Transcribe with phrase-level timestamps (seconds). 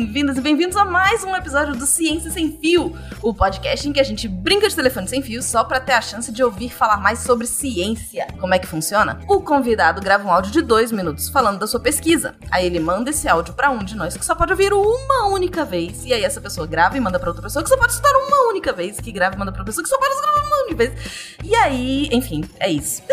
[0.00, 4.00] bem-vindas e bem-vindos a mais um episódio do Ciência Sem Fio, o podcast em que
[4.00, 6.96] a gente brinca de telefone sem fio só para ter a chance de ouvir falar
[6.96, 8.26] mais sobre ciência.
[8.40, 9.20] Como é que funciona?
[9.28, 12.34] O convidado grava um áudio de dois minutos falando da sua pesquisa.
[12.50, 15.66] Aí ele manda esse áudio para um de nós que só pode ouvir uma única
[15.66, 16.02] vez.
[16.06, 18.48] E aí essa pessoa grava e manda para outra pessoa que só pode escutar uma
[18.48, 21.36] única vez, que grava e manda para pessoa que só pode escutar uma vez.
[21.42, 23.02] E aí, enfim, é isso.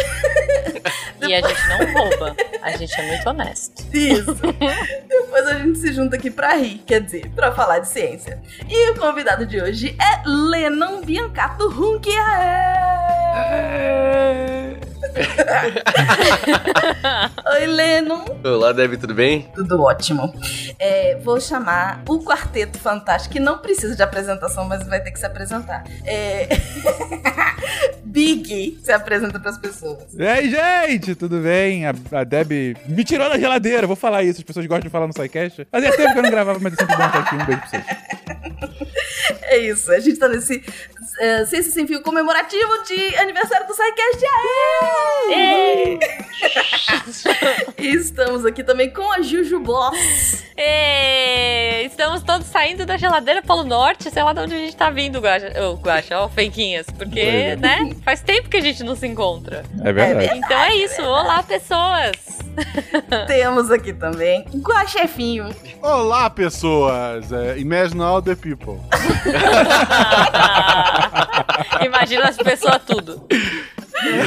[1.19, 3.83] E a gente não rouba, a gente é muito honesto.
[3.91, 4.35] Isso.
[5.07, 8.39] Depois a gente se junta aqui pra rir, quer dizer, pra falar de ciência.
[8.69, 12.77] E o convidado de hoje é Lennon Biancato Hunkiaé.
[17.53, 18.25] Oi, Lennon.
[18.43, 19.49] Olá, Debbie, tudo bem?
[19.55, 20.33] Tudo ótimo.
[20.79, 25.19] É, vou chamar o Quarteto Fantástico, que não precisa de apresentação, mas vai ter que
[25.19, 25.83] se apresentar.
[26.05, 26.47] É...
[28.05, 30.13] Big se apresenta pras pessoas.
[30.13, 31.85] E aí, gente, tudo bem?
[31.85, 35.07] A, a Deb me tirou da geladeira, vou falar isso, as pessoas gostam de falar
[35.07, 35.67] no SciCast.
[35.71, 37.35] Fazia tempo que eu não gravava, mas é sempre bom estar aqui.
[37.35, 38.87] Um beijo pra vocês.
[39.49, 40.61] É isso, a gente tá nesse
[41.19, 44.25] é, Ciência Sem Fio comemorativo de aniversário do SciCast.
[45.29, 45.99] Aê!
[47.77, 50.43] e estamos aqui também com a Juju Boss.
[50.55, 54.89] Ê, Estamos todos saindo da geladeira Polo Norte, sei lá de onde a gente tá
[54.89, 57.55] vindo, Guaxa, oh, Guaxa ó, Fenquinhas, porque, é.
[57.55, 59.63] né, faz tempo que a gente não se encontra.
[59.83, 60.37] É verdade.
[60.37, 62.37] Então é isso, olá pessoas!
[63.25, 65.49] Temos aqui também o chefinho.
[65.81, 67.31] Olá, pessoas!
[67.31, 68.79] É, imagine all the people.
[71.85, 73.25] Imagina as pessoas tudo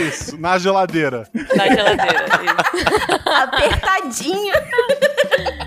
[0.08, 1.28] Isso, na geladeira.
[1.56, 2.26] na geladeira.
[2.44, 3.28] isso.
[3.42, 4.54] Apertadinho.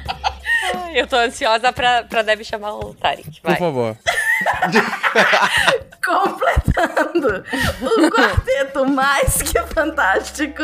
[0.95, 3.57] Eu tô ansiosa pra, pra Deb chamar o Tarek, Por vai.
[3.57, 3.97] favor.
[6.05, 7.43] Completando
[7.81, 10.61] o quarteto mais que fantástico,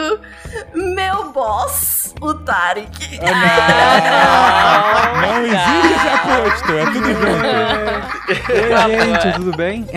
[0.75, 3.19] meu boss, o Tarek.
[5.21, 7.49] Não existe esse aposto, é tudo junto.
[8.51, 9.87] Oi, gente, tudo bem?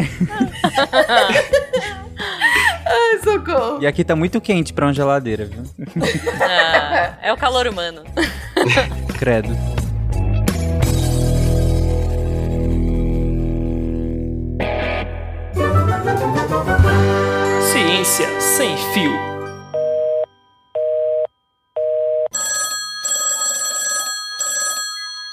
[2.87, 3.83] Ai, socorro.
[3.83, 5.65] E aqui tá muito quente pra uma geladeira, viu?
[6.41, 8.05] Ah, é o calor humano.
[9.19, 9.82] Credo.
[17.71, 19.13] Ciência sem fio.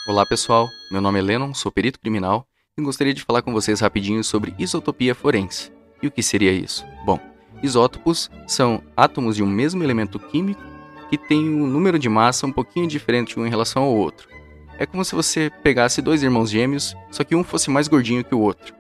[0.08, 0.70] Olá, pessoal.
[0.92, 2.46] Meu nome é Lennon, sou perito criminal
[2.78, 5.72] e gostaria de falar com vocês rapidinho sobre isotopia forense.
[6.04, 6.86] E o que seria isso?
[7.04, 7.20] Bom,
[7.64, 10.62] isótopos são átomos de um mesmo elemento químico
[11.10, 14.30] que tem um número de massa um pouquinho diferente um em relação ao outro.
[14.78, 18.36] É como se você pegasse dois irmãos gêmeos, só que um fosse mais gordinho que
[18.36, 18.79] o outro.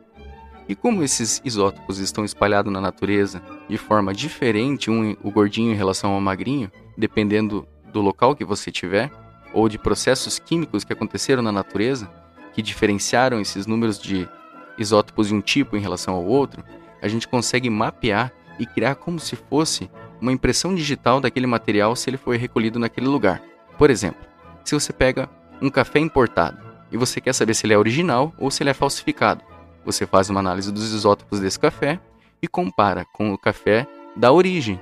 [0.70, 5.76] E como esses isótopos estão espalhados na natureza de forma diferente, um o gordinho em
[5.76, 9.12] relação ao magrinho, dependendo do local que você tiver,
[9.52, 12.08] ou de processos químicos que aconteceram na natureza,
[12.54, 14.30] que diferenciaram esses números de
[14.78, 16.64] isótopos de um tipo em relação ao outro,
[17.02, 19.90] a gente consegue mapear e criar como se fosse
[20.22, 23.42] uma impressão digital daquele material se ele foi recolhido naquele lugar.
[23.76, 24.22] Por exemplo,
[24.64, 25.28] se você pega
[25.60, 26.60] um café importado
[26.92, 29.49] e você quer saber se ele é original ou se ele é falsificado,
[29.92, 32.00] você faz uma análise dos isótopos desse café
[32.42, 34.80] e compara com o café da origem,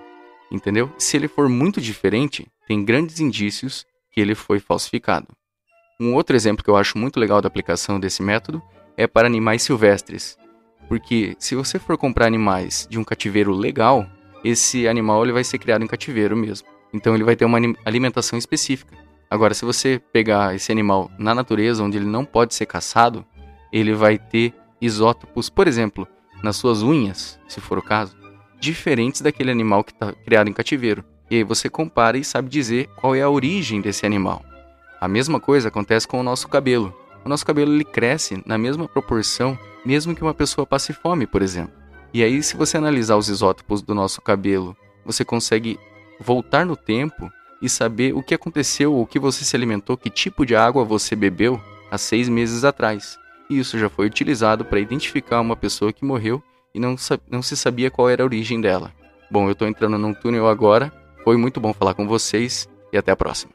[0.52, 0.92] entendeu?
[0.98, 5.28] Se ele for muito diferente, tem grandes indícios que ele foi falsificado.
[6.00, 8.62] Um outro exemplo que eu acho muito legal da aplicação desse método
[8.96, 10.38] é para animais silvestres,
[10.88, 14.06] porque se você for comprar animais de um cativeiro legal,
[14.44, 16.68] esse animal ele vai ser criado em cativeiro mesmo.
[16.94, 18.96] Então ele vai ter uma alimentação específica.
[19.30, 23.26] Agora, se você pegar esse animal na natureza, onde ele não pode ser caçado,
[23.72, 26.08] ele vai ter isótopos, por exemplo,
[26.44, 28.16] nas suas unhas, se for o caso,
[28.60, 31.04] diferentes daquele animal que está criado em cativeiro.
[31.30, 34.44] E aí você compara e sabe dizer qual é a origem desse animal.
[35.00, 36.96] A mesma coisa acontece com o nosso cabelo.
[37.24, 41.42] O nosso cabelo ele cresce na mesma proporção, mesmo que uma pessoa passe fome, por
[41.42, 41.74] exemplo.
[42.14, 45.78] E aí, se você analisar os isótopos do nosso cabelo, você consegue
[46.20, 47.30] voltar no tempo
[47.62, 51.16] e saber o que aconteceu, o que você se alimentou, que tipo de água você
[51.16, 53.20] bebeu há seis meses atrás.
[53.50, 57.42] E isso já foi utilizado para identificar uma pessoa que morreu e não, sa- não
[57.42, 58.92] se sabia qual era a origem dela.
[59.32, 60.92] Bom, eu estou entrando num túnel agora.
[61.24, 63.52] Foi muito bom falar com vocês e até a próxima.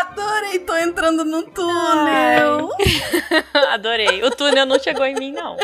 [0.00, 2.70] Adorei, tô entrando no túnel.
[3.72, 4.22] Adorei.
[4.24, 5.56] O túnel não chegou em mim, não.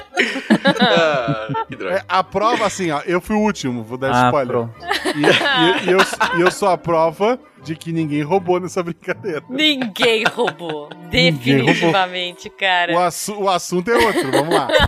[0.80, 1.96] Ah, que droga.
[1.96, 4.48] É, a prova, assim, ó, eu fui o último, vou dar Ah, spoiler.
[4.48, 4.74] pronto.
[5.16, 5.98] E, e- e eu,
[6.38, 9.42] e eu sou a prova de que ninguém roubou nessa brincadeira.
[9.48, 10.88] Ninguém roubou.
[11.10, 12.92] Definitivamente, cara.
[12.94, 14.68] O, assu- o assunto é outro, vamos lá.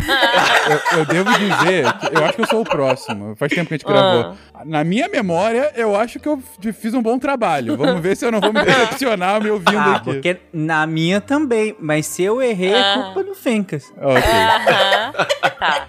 [0.92, 3.36] Eu, eu devo dizer que eu acho que eu sou o próximo.
[3.36, 4.34] Faz tempo que a gente gravou.
[4.64, 6.42] Na minha memória, eu acho que eu
[6.72, 7.76] fiz um bom trabalho.
[7.76, 10.04] Vamos ver se eu não vou me decepcionar me ouvindo Ah, aqui.
[10.04, 11.76] porque na minha também.
[11.78, 13.02] Mas se eu errei, é Ah.
[13.12, 13.92] culpa do Fencas.
[13.98, 14.22] Ok.
[14.22, 15.12] Aham.
[15.60, 15.86] Tá.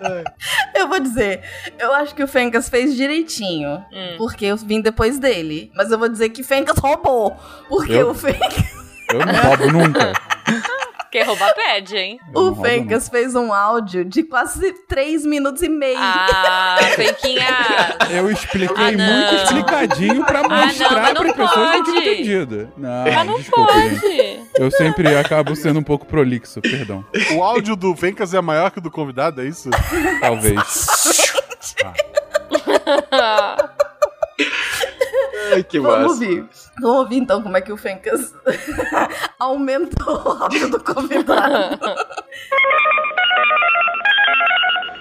[0.74, 1.42] Eu vou dizer,
[1.78, 3.84] eu acho que o Fencas fez direitinho.
[3.92, 4.14] Hum.
[4.16, 5.70] Porque eu vim depois dele.
[5.74, 7.36] Mas eu vou dizer que Fencas roubou.
[7.68, 8.10] Porque Eu?
[8.10, 8.64] o Fencas,
[9.12, 10.12] Eu não roubo nunca.
[11.10, 12.20] Quem roubar pede, hein?
[12.32, 15.98] Eu o Fencas fez um áudio de quase 3 minutos e meio.
[15.98, 17.96] Ah, Fenquinha.
[18.10, 22.72] Eu expliquei Ah, muito explicadinho pra não, mostrar não para pessoas que não entendido.
[22.76, 24.00] Não, Mas não desculpa, gente.
[24.00, 24.40] pode.
[24.56, 27.04] Eu sempre acabo sendo um pouco prolixo, perdão.
[27.34, 29.68] O áudio do Fencas é maior que o do convidado, é isso?
[30.20, 30.86] Talvez.
[35.52, 36.12] Ai, que Vamos massa.
[36.14, 36.44] ouvir.
[36.80, 38.34] Vamos ouvir então como é que o Fencas
[39.38, 41.78] aumentou o áudio do convidado.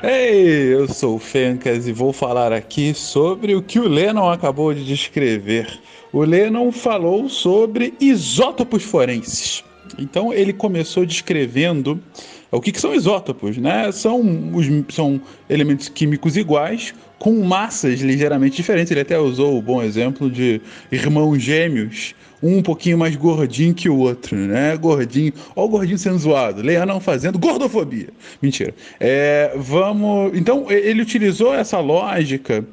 [0.01, 4.73] Ei, eu sou o Fencas e vou falar aqui sobre o que o Lennon acabou
[4.73, 5.67] de descrever.
[6.13, 9.63] O Lennon falou sobre isótopos forenses.
[9.97, 12.01] Então ele começou descrevendo
[12.51, 13.91] o que, que são isótopos, né?
[13.91, 14.21] São,
[14.53, 18.91] os, são elementos químicos iguais com massas ligeiramente diferentes.
[18.91, 20.61] Ele até usou o bom exemplo de
[20.91, 24.75] irmãos gêmeos, um um pouquinho mais gordinho que o outro, né?
[24.77, 28.07] Gordinho, o gordinho sendo zoado, Leandro fazendo gordofobia.
[28.41, 28.73] Mentira.
[28.99, 30.31] É, vamos.
[30.37, 32.65] Então ele utilizou essa lógica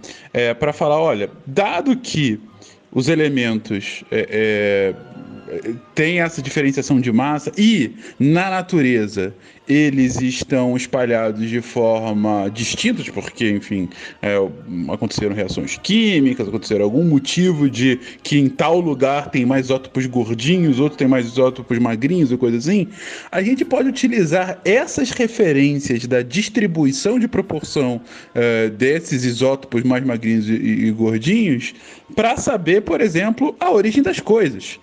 [0.58, 2.40] para falar, olha, dado que
[2.92, 4.94] os elementos é,
[5.50, 9.34] é, têm essa diferenciação de massa e na natureza
[9.68, 13.88] eles estão espalhados de forma distinta, porque, enfim,
[14.22, 14.36] é,
[14.92, 20.78] aconteceram reações químicas, aconteceram algum motivo de que em tal lugar tem mais isótopos gordinhos,
[20.78, 22.88] outro tem mais isótopos magrinhos ou coisa assim,
[23.30, 28.00] a gente pode utilizar essas referências da distribuição de proporção
[28.34, 31.74] eh, desses isótopos mais magrinhos e, e gordinhos
[32.14, 34.78] para saber, por exemplo, a origem das coisas.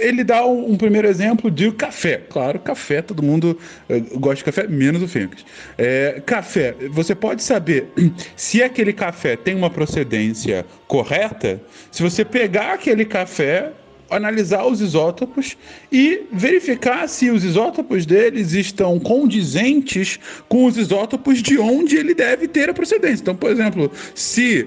[0.00, 2.22] Ele dá um, um primeiro exemplo de café.
[2.28, 3.58] Claro, café, todo mundo
[3.88, 5.44] eh, gosta de café, menos o Fencas.
[5.78, 7.86] É, café, você pode saber
[8.36, 11.60] se aquele café tem uma procedência correta
[11.90, 13.72] se você pegar aquele café,
[14.10, 15.56] analisar os isótopos
[15.92, 20.18] e verificar se os isótopos deles estão condizentes
[20.48, 23.22] com os isótopos de onde ele deve ter a procedência.
[23.22, 24.66] Então, por exemplo, se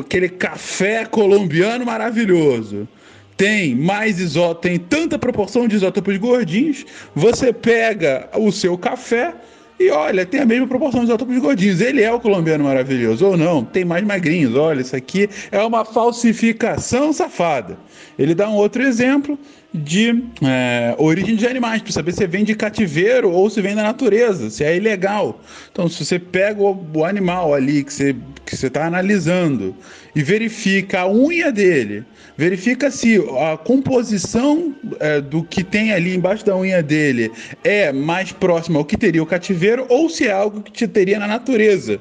[0.00, 2.88] aquele café colombiano maravilhoso
[3.36, 6.84] tem mais isótopos, tem tanta proporção de isótopos gordinhos,
[7.14, 9.34] você pega o seu café
[9.78, 11.80] e olha, tem a mesma proporção de isótopos gordinhos.
[11.80, 13.64] Ele é o colombiano maravilhoso ou não?
[13.64, 14.54] Tem mais magrinhos.
[14.54, 17.76] Olha, isso aqui é uma falsificação safada.
[18.16, 19.36] Ele dá um outro exemplo
[19.74, 23.82] de é, origem de animais, para saber se vem de cativeiro ou se vem da
[23.82, 25.40] natureza, se é ilegal.
[25.72, 29.74] Então, se você pega o, o animal ali que você que você está analisando
[30.14, 32.04] e verifica a unha dele,
[32.36, 37.32] verifica se a composição é, do que tem ali embaixo da unha dele
[37.64, 41.18] é mais próxima ao que teria o cativeiro ou se é algo que te teria
[41.18, 41.98] na natureza.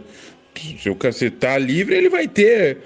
[0.79, 2.77] Se o cacete tá livre, ele vai ter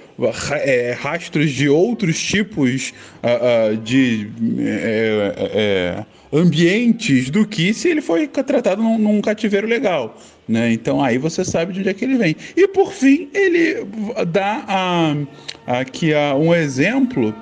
[0.64, 3.40] é, rastros de outros tipos ah,
[3.72, 4.30] ah, de
[4.60, 6.06] é, é,
[6.38, 10.18] ambientes do que se ele foi tratado num, num cativeiro legal.
[10.48, 10.72] Né?
[10.72, 12.36] Então aí você sabe de onde é que ele vem.
[12.56, 13.86] E por fim, ele
[14.28, 15.16] dá
[15.66, 17.36] aqui um exemplo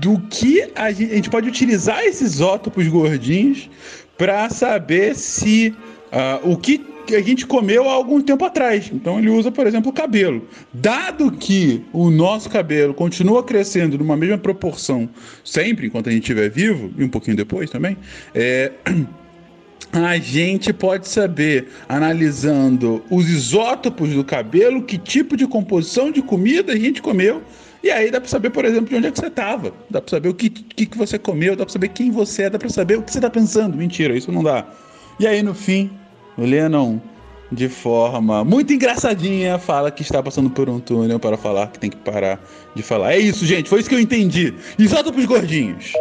[0.00, 3.68] do que a gente, a gente pode utilizar esses isótopos gordinhos
[4.16, 5.74] para saber se
[6.12, 6.78] ah, o que
[7.10, 8.88] que a gente comeu há algum tempo atrás.
[8.92, 10.46] Então ele usa, por exemplo, o cabelo.
[10.72, 15.08] Dado que o nosso cabelo continua crescendo numa mesma proporção
[15.44, 17.96] sempre enquanto a gente estiver vivo, e um pouquinho depois também,
[18.32, 18.70] é,
[19.92, 26.72] a gente pode saber, analisando os isótopos do cabelo, que tipo de composição de comida
[26.72, 27.42] a gente comeu.
[27.82, 29.72] E aí dá pra saber, por exemplo, de onde é que você tava.
[29.88, 32.50] Dá pra saber o que, que, que você comeu, dá pra saber quem você é,
[32.50, 33.76] dá pra saber o que você tá pensando.
[33.76, 34.64] Mentira, isso não dá.
[35.18, 35.90] E aí, no fim,
[36.36, 37.00] Lennon,
[37.50, 41.90] de forma muito engraçadinha, fala que está passando por um túnel para falar que tem
[41.90, 42.40] que parar
[42.74, 43.12] de falar.
[43.12, 44.54] É isso, gente, foi isso que eu entendi.
[44.78, 45.92] Isótopos gordinhos.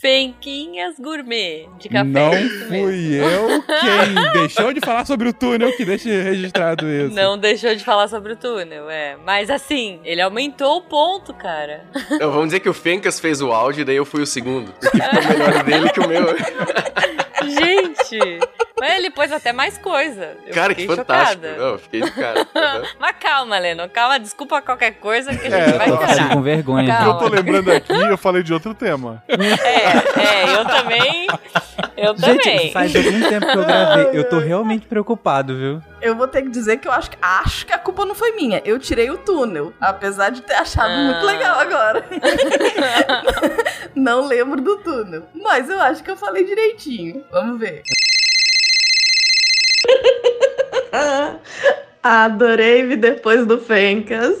[0.00, 2.04] Fenquinhas gourmet de café.
[2.04, 2.32] Não
[2.68, 7.14] fui eu quem deixou de falar sobre o túnel que deixe registrado isso.
[7.14, 9.18] Não deixou de falar sobre o túnel, é.
[9.26, 11.84] Mas assim, ele aumentou o ponto, cara.
[12.10, 14.72] Então, vamos dizer que o Fencas fez o áudio e daí eu fui o segundo.
[14.72, 16.26] Porque ficou melhor dele que o meu.
[17.48, 18.38] Gente,
[18.80, 20.36] Mas ele pôs até mais coisa.
[20.46, 21.42] Eu Cara, que fantástico.
[21.42, 21.56] chocada.
[21.58, 22.46] Não, eu fiquei de cara.
[22.54, 22.82] Aham.
[22.98, 26.32] Mas calma, Leno, calma, desculpa qualquer coisa que a É, gente vai Tô ficando chorar.
[26.34, 26.86] com vergonha.
[26.96, 27.12] Calma.
[27.12, 29.22] Eu tô lembrando aqui, eu falei de outro tema.
[29.28, 29.34] É,
[30.20, 31.26] é, eu também.
[31.96, 32.72] Eu Gente, também.
[32.72, 34.08] faz algum tempo que eu gravei.
[34.12, 35.82] Eu tô realmente preocupado, viu?
[36.00, 38.32] Eu vou ter que dizer que eu acho que, acho que a culpa não foi
[38.32, 38.62] minha.
[38.64, 40.96] Eu tirei o túnel, apesar de ter achado Ah.
[41.04, 42.04] muito legal agora.
[43.94, 45.24] não lembro do túnel.
[45.34, 47.22] Mas eu acho que eu falei direitinho.
[47.30, 47.82] Vamos ver.
[52.02, 54.38] Adorei me depois do Fencas.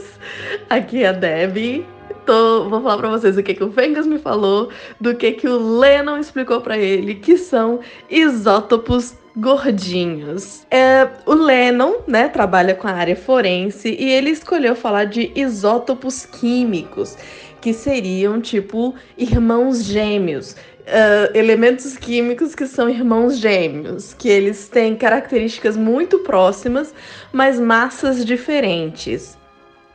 [0.68, 1.86] Aqui é a Debbie.
[2.24, 4.70] Tô, vou falar pra vocês o que, que o Fencas me falou,
[5.00, 10.66] do que, que o Lennon explicou pra ele, que são isótopos gordinhos.
[10.70, 16.26] É, o Lennon, né, trabalha com a área forense e ele escolheu falar de isótopos
[16.26, 17.16] químicos,
[17.60, 20.56] que seriam tipo irmãos gêmeos.
[20.92, 26.92] Ah, elementos químicos que são irmãos gêmeos, que eles têm características muito próximas,
[27.32, 29.38] mas massas diferentes.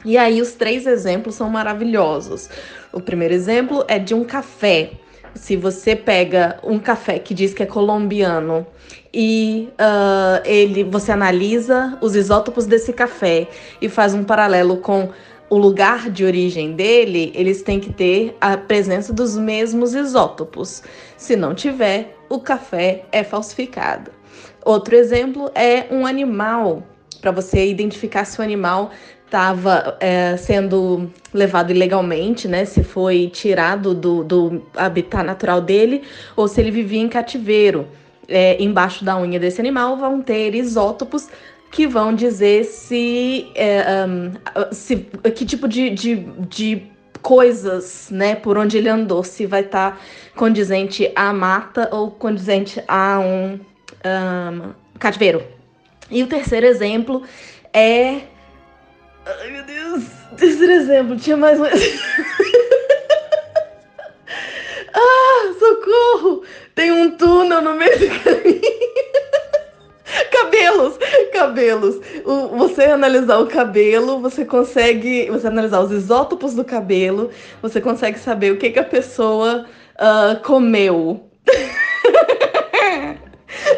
[0.06, 2.50] E aí os três exemplos são maravilhosos.
[2.94, 4.92] O primeiro exemplo é de um café.
[5.34, 8.66] Se você pega um café que diz que é colombiano
[9.14, 13.48] e ah, ele, você analisa os isótopos desse café
[13.82, 15.10] e faz um paralelo com
[15.50, 20.82] o lugar de origem dele, eles têm que ter a presença dos mesmos isótopos.
[21.18, 24.12] Se não tiver, o café é falsificado.
[24.64, 26.84] Outro exemplo é um animal,
[27.22, 28.92] para você identificar se o animal
[29.26, 29.98] estava
[30.38, 32.66] sendo levado ilegalmente, né?
[32.66, 36.04] Se foi tirado do, do habitat natural dele
[36.36, 37.88] ou se ele vivia em cativeiro.
[38.28, 41.28] É, embaixo da unha desse animal vão ter isótopos
[41.76, 44.32] que vão dizer se, é, um,
[44.72, 44.96] se
[45.36, 46.16] que tipo de, de,
[46.48, 46.84] de
[47.22, 50.02] coisas, né, por onde ele andou, se vai estar
[50.38, 53.60] condizente à mata ou condizente a um,
[54.06, 55.44] um cativeiro.
[56.10, 57.24] E o terceiro exemplo
[57.74, 58.22] é.
[59.26, 60.06] Ai meu Deus!
[60.40, 61.66] Terceiro exemplo, tinha mais um.
[64.94, 66.42] ah, socorro!
[66.74, 69.25] Tem um túnel no meio do caminho.
[70.36, 70.98] Cabelos,
[71.32, 71.96] cabelos.
[72.26, 75.30] O- você analisar o cabelo, você consegue.
[75.30, 77.30] Você analisar os isótopos do cabelo,
[77.62, 79.66] você consegue saber o que, que a pessoa
[79.98, 81.30] ah, comeu.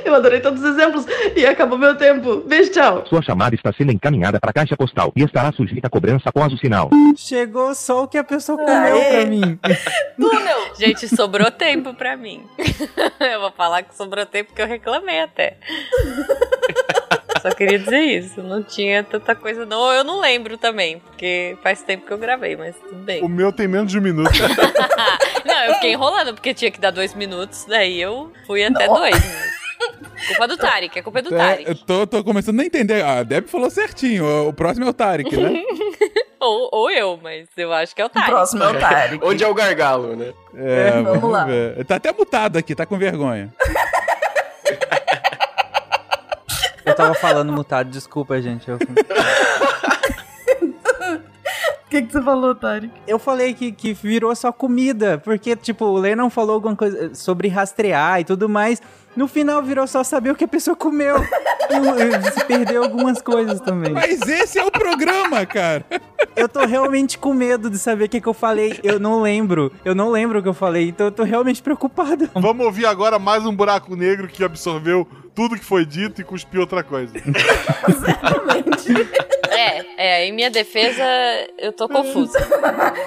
[0.07, 2.37] Eu adorei todos os exemplos e acabou meu tempo.
[2.47, 3.05] Beijo, tchau.
[3.07, 6.51] Sua chamada está sendo encaminhada para a caixa postal e estará sujeita a cobrança após
[6.53, 6.89] o sinal.
[7.15, 9.11] Chegou só o que a pessoa comeu Aê.
[9.11, 9.59] pra mim.
[10.19, 10.73] Túnel!
[10.79, 12.43] Gente, sobrou tempo pra mim.
[13.19, 15.57] eu vou falar que sobrou tempo porque eu reclamei até.
[17.41, 18.41] Só queria dizer isso.
[18.41, 19.77] Não tinha tanta coisa, não.
[19.79, 23.27] Ou Eu não lembro também, porque faz tempo que eu gravei, mas tudo O bem.
[23.29, 24.31] meu tem menos de um minuto.
[25.45, 28.99] não, eu fiquei enrolando porque tinha que dar dois minutos, daí eu fui até Nossa.
[29.01, 29.15] dois.
[29.15, 29.66] Mas...
[30.27, 31.69] Culpa do Tarek, é culpa do É, Tarek.
[31.69, 33.03] eu tô, tô começando a entender.
[33.03, 34.25] A Deb falou certinho.
[34.25, 35.61] O, o próximo é o Tarek, né?
[36.39, 38.29] Ou, ou eu, mas eu acho que é o O Tarek.
[38.29, 39.19] próximo é o Tarek.
[39.25, 40.33] Onde é o gargalo, né?
[40.55, 41.45] É, Vamos vamos, lá.
[41.45, 41.83] ver.
[41.85, 43.51] Tá até mutado aqui, tá com vergonha.
[46.85, 48.69] Eu tava falando mutado, desculpa, gente.
[48.69, 48.77] Eu,
[51.85, 52.91] O que, que você falou, Tarek?
[53.07, 57.47] eu falei que, que virou só comida, porque, tipo, o Lennon falou alguma coisa sobre
[57.47, 58.81] rastrear e tudo mais.
[59.17, 61.17] No final virou só saber o que a pessoa comeu.
[61.69, 63.91] E, e se perdeu algumas coisas também.
[63.91, 65.83] Mas esse é o programa, cara.
[66.33, 68.79] Eu tô realmente com medo de saber o que, que eu falei.
[68.81, 69.69] Eu não lembro.
[69.83, 72.29] Eu não lembro o que eu falei, então eu tô realmente preocupado.
[72.35, 75.05] Vamos ouvir agora mais um buraco negro que absorveu
[75.35, 77.13] tudo que foi dito e cuspiu outra coisa.
[77.89, 78.87] Exatamente.
[79.49, 81.03] É, é, em minha defesa,
[81.57, 82.39] eu tô confusa.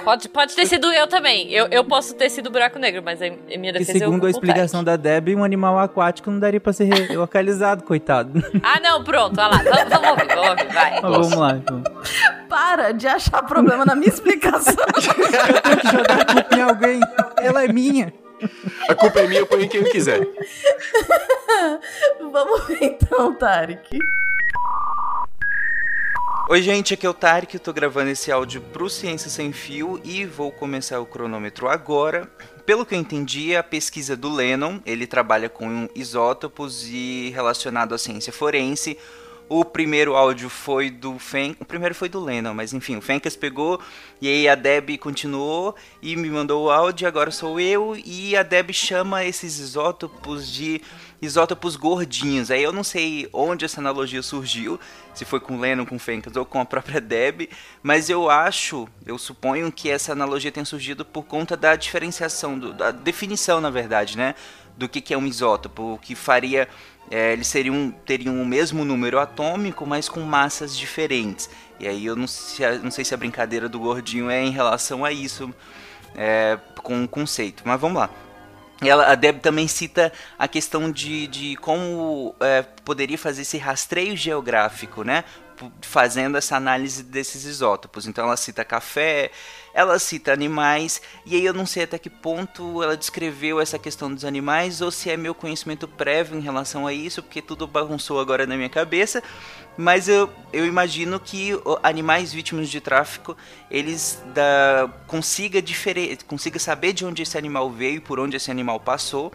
[0.04, 1.50] Pode, pode ter sido eu também.
[1.50, 4.16] Eu, eu posso ter sido buraco negro, mas em, em minha E defesa eu segundo
[4.16, 8.42] a com o explicação da Deb, um animal aquático não daria pra ser localizado, coitado.
[8.62, 9.62] Ah, não, pronto, olha lá.
[9.62, 10.92] Vamos, vamos ouvir, vamos ouvir, vai.
[10.92, 11.82] Mas vamos lá, então.
[12.48, 14.74] Para de achar problema na minha explicação.
[15.62, 17.00] Tem que jogar a culpa em alguém.
[17.42, 18.12] Ela é minha.
[18.88, 20.26] A culpa é minha, eu ponho em quem eu quiser.
[22.32, 23.98] Vamos ver então, Tarek.
[26.48, 30.00] Oi, gente, aqui é o Tarek, eu tô gravando esse áudio pro Ciência Sem Fio
[30.02, 32.28] e vou começar o cronômetro agora.
[32.64, 37.98] Pelo que eu entendi, a pesquisa do Lennon, ele trabalha com isótopos e relacionado à
[37.98, 38.96] ciência forense.
[39.48, 41.56] O primeiro áudio foi do Fen...
[41.58, 43.80] O primeiro foi do Lennon, mas enfim, o Fencas pegou
[44.20, 48.44] e aí a Deb continuou e me mandou o áudio, agora sou eu e a
[48.44, 50.80] Deb chama esses isótopos de
[51.20, 52.50] isótopos gordinhos.
[52.50, 54.78] Aí eu não sei onde essa analogia surgiu,
[55.14, 57.48] se foi com Lennon, com Fencas ou com a própria Deb,
[57.82, 62.72] mas eu acho, eu suponho que essa analogia tenha surgido por conta da diferenciação, do-
[62.72, 64.34] da definição, na verdade, né?
[64.76, 66.66] do que, que é um isótopo, o que faria.
[67.10, 71.50] É, eles seriam, teriam o mesmo número atômico, mas com massas diferentes.
[71.78, 75.04] E aí eu não sei, não sei se a brincadeira do gordinho é em relação
[75.04, 75.52] a isso,
[76.14, 77.62] é, com o conceito.
[77.66, 78.10] Mas vamos lá.
[78.82, 84.16] Ela, a Deb também cita a questão de, de como é, poderia fazer esse rastreio
[84.16, 85.24] geográfico, né?
[85.82, 88.06] Fazendo essa análise desses isótopos.
[88.06, 89.30] Então ela cita café,
[89.74, 94.12] ela cita animais, e aí eu não sei até que ponto ela descreveu essa questão
[94.12, 98.20] dos animais ou se é meu conhecimento prévio em relação a isso, porque tudo bagunçou
[98.20, 99.22] agora na minha cabeça.
[99.76, 101.52] Mas eu, eu imagino que
[101.82, 103.36] animais vítimas de tráfico
[103.70, 105.62] eles da, consiga,
[106.26, 109.32] consiga saber de onde esse animal veio e por onde esse animal passou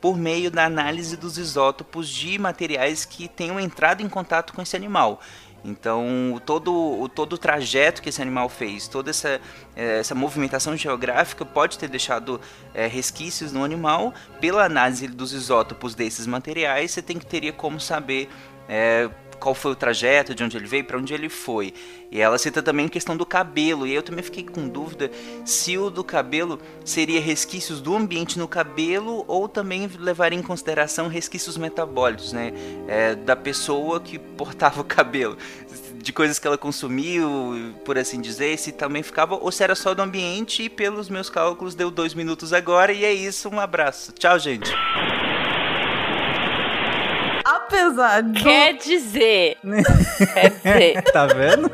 [0.00, 4.76] por meio da análise dos isótopos de materiais que tenham entrado em contato com esse
[4.76, 5.20] animal.
[5.64, 9.40] Então, todo, o, todo o trajeto que esse animal fez, toda essa,
[9.76, 12.40] eh, essa movimentação geográfica pode ter deixado
[12.72, 14.14] é, resquícios no animal.
[14.40, 18.28] Pela análise dos isótopos desses materiais, você tem que teria como saber
[18.68, 21.72] é, qual foi o trajeto, de onde ele veio, para onde ele foi.
[22.10, 25.10] E ela cita também a questão do cabelo, e eu também fiquei com dúvida
[25.44, 31.08] se o do cabelo seria resquícios do ambiente no cabelo ou também levaria em consideração
[31.08, 32.52] resquícios metabólicos, né,
[32.86, 35.36] é, da pessoa que portava o cabelo.
[35.96, 39.94] De coisas que ela consumiu, por assim dizer, se também ficava, ou se era só
[39.94, 44.12] do ambiente, e pelos meus cálculos deu dois minutos agora, e é isso, um abraço.
[44.12, 44.70] Tchau, gente.
[47.86, 48.42] Apesar de.
[48.42, 49.56] Quer dizer.
[50.32, 51.02] quer dizer.
[51.12, 51.70] Tá vendo?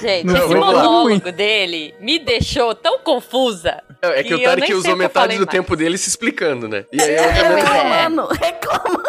[0.00, 3.82] Gente, Não esse monólogo dele me deixou tão confusa.
[4.00, 5.50] É que o eu Tarek usou o que eu metade do mais.
[5.50, 6.84] tempo dele se explicando, né?
[6.92, 7.34] E aí também...
[7.42, 7.54] é.
[7.56, 9.08] Reclamando, reclamando.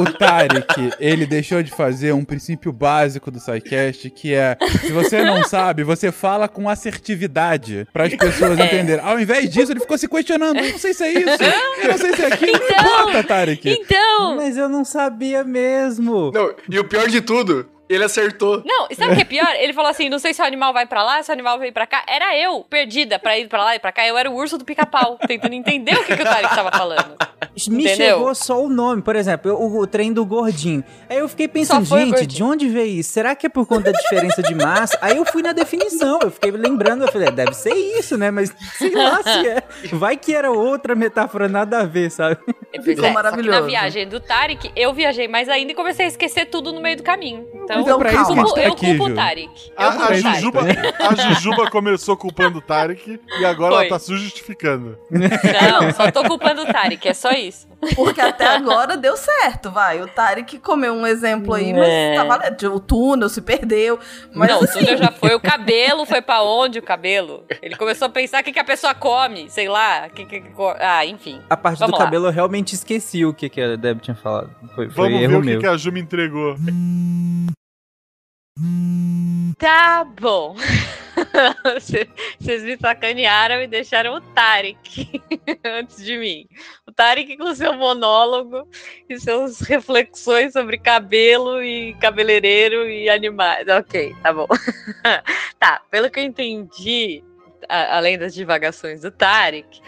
[0.00, 5.22] O Tarek, ele deixou de fazer um princípio básico do SciCast, que é, se você
[5.24, 8.64] não sabe, você fala com assertividade para as pessoas É.
[8.64, 9.04] entenderem.
[9.04, 11.42] Ao invés disso, ele ficou se questionando, eu não sei se é isso,
[11.82, 13.70] eu não sei se é aquilo, não Então, importa, Tarek.
[13.70, 14.36] Então.
[14.36, 16.30] Mas eu não sabia mesmo.
[16.32, 18.62] Não, e o pior de tudo, ele acertou.
[18.64, 19.54] Não, e sabe o que é pior?
[19.58, 21.72] Ele falou assim: não sei se o animal vai pra lá, se o animal veio
[21.72, 22.04] pra cá.
[22.06, 24.06] Era eu, perdida, pra ir pra lá e pra cá.
[24.06, 27.16] Eu era o urso do pica-pau, tentando entender o que, que o Tarek tava falando.
[27.68, 28.16] Me Entendeu?
[28.18, 30.84] chegou só o nome, por exemplo, o, o trem do gordinho.
[31.08, 33.10] Aí eu fiquei pensando, gente, de onde veio isso?
[33.10, 34.96] Será que é por conta da diferença de massa?
[35.00, 38.30] Aí eu fui na definição, eu fiquei lembrando, eu falei, é, deve ser isso, né?
[38.30, 39.62] Mas sei lá se é.
[39.92, 42.38] Vai que era outra metáfora nada a ver, sabe?
[42.44, 43.58] Pois Ficou é, maravilhoso.
[43.58, 46.72] Só que na viagem do Tarek, eu viajei mais ainda e comecei a esquecer tudo
[46.72, 47.46] no meio do caminho.
[47.54, 48.22] Então, Então, pra calma.
[48.22, 49.72] isso que a gente culpo- tá eu aqui, culpo o Tarek.
[49.76, 50.14] A, a o.
[50.14, 50.60] Jujuba,
[51.00, 53.80] a Jujuba começou culpando o Tarek e agora Foi.
[53.86, 54.98] ela tá se justificando.
[55.10, 57.68] Não, só tô culpando o Tarek, é só isso.
[57.94, 60.00] Porque até agora deu certo, vai.
[60.02, 62.14] O Tarek comeu um exemplo aí, mas É.
[62.16, 62.74] tá valendo.
[62.74, 63.98] O túnel se perdeu.
[64.34, 65.34] Mas não, assim, tudo já foi.
[65.34, 67.44] O cabelo foi pra onde o cabelo?
[67.62, 70.08] Ele começou a pensar o que, que a pessoa come, sei lá.
[70.08, 70.42] Que, que,
[70.80, 71.40] ah, enfim.
[71.48, 72.04] A parte Vamos do lá.
[72.04, 74.50] cabelo eu realmente esqueci o que, que a Deb tinha falado.
[74.74, 75.60] Foi, foi Vamos ver erro o que, meu.
[75.60, 76.56] que a Ju me entregou.
[79.58, 80.56] Tá bom.
[81.80, 85.22] Cê- Vocês me sacanearam e deixaram o Tarek
[85.64, 86.46] antes de mim.
[86.86, 88.68] O Tarek com seu monólogo
[89.08, 93.66] e suas reflexões sobre cabelo e cabeleireiro e animais.
[93.68, 94.46] Ok, tá bom.
[95.58, 97.22] tá, pelo que eu entendi,
[97.68, 99.80] além das divagações do Tarek,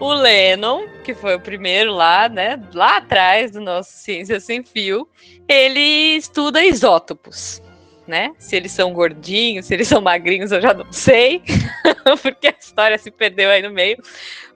[0.00, 5.08] o Lennon, que foi o primeiro lá, né, lá atrás do nosso Ciência Sem Fio,
[5.48, 7.62] ele estuda isótopos
[8.06, 8.32] né?
[8.38, 11.42] Se eles são gordinhos, se eles são magrinhos, eu já não sei,
[12.22, 13.98] porque a história se perdeu aí no meio.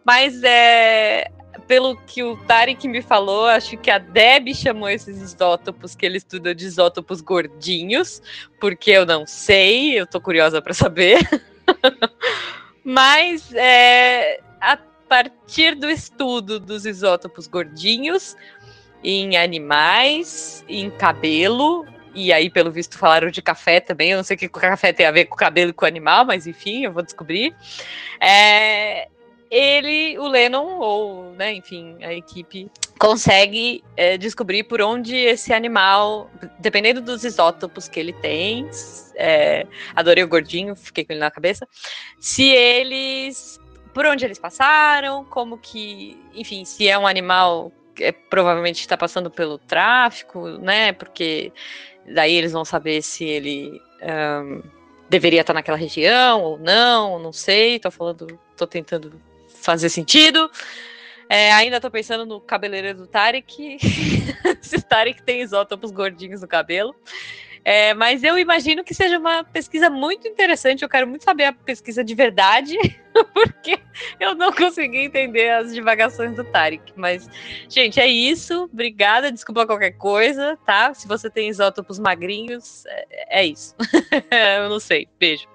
[0.04, 1.30] Mas é.
[1.66, 6.16] Pelo que o Tarek me falou, acho que a Deb chamou esses isótopos que ele
[6.16, 8.22] estuda de isótopos gordinhos,
[8.60, 11.18] porque eu não sei, eu tô curiosa para saber.
[12.82, 14.76] Mas é, a
[15.08, 18.36] partir do estudo dos isótopos gordinhos
[19.02, 21.84] em animais, em cabelo,
[22.14, 24.10] e aí, pelo visto, falaram de café também.
[24.10, 25.84] Eu não sei o que o café tem a ver com o cabelo e com
[25.84, 27.54] o animal, mas enfim, eu vou descobrir.
[28.20, 29.08] É,
[29.50, 36.30] ele, o Lennon, ou, né, enfim, a equipe, consegue é, descobrir por onde esse animal,
[36.58, 38.68] dependendo dos isótopos que ele tem,
[39.16, 41.66] é, adorei o gordinho, fiquei com ele na cabeça,
[42.20, 43.58] se eles.
[43.92, 46.16] por onde eles passaram, como que.
[46.34, 50.92] Enfim, se é um animal é, provavelmente está passando pelo tráfico, né?
[50.92, 51.52] Porque
[52.06, 54.62] daí eles vão saber se ele ahn,
[55.08, 57.78] deveria estar naquela região ou não, não sei.
[57.78, 60.50] Tô falando, tô tentando fazer sentido.
[61.28, 63.78] É, ainda tô pensando no cabeleireiro do Tarek.
[64.60, 66.94] se o Tarek tem isótopos gordinhos no cabelo.
[67.64, 70.82] É, mas eu imagino que seja uma pesquisa muito interessante.
[70.82, 72.76] Eu quero muito saber a pesquisa de verdade,
[73.34, 73.78] porque
[74.18, 76.92] eu não consegui entender as divagações do Tarek.
[76.96, 77.28] Mas,
[77.68, 78.68] gente, é isso.
[78.72, 79.30] Obrigada.
[79.30, 80.94] Desculpa qualquer coisa, tá?
[80.94, 83.74] Se você tem isótopos magrinhos, é, é isso.
[84.60, 85.08] eu não sei.
[85.18, 85.46] Beijo.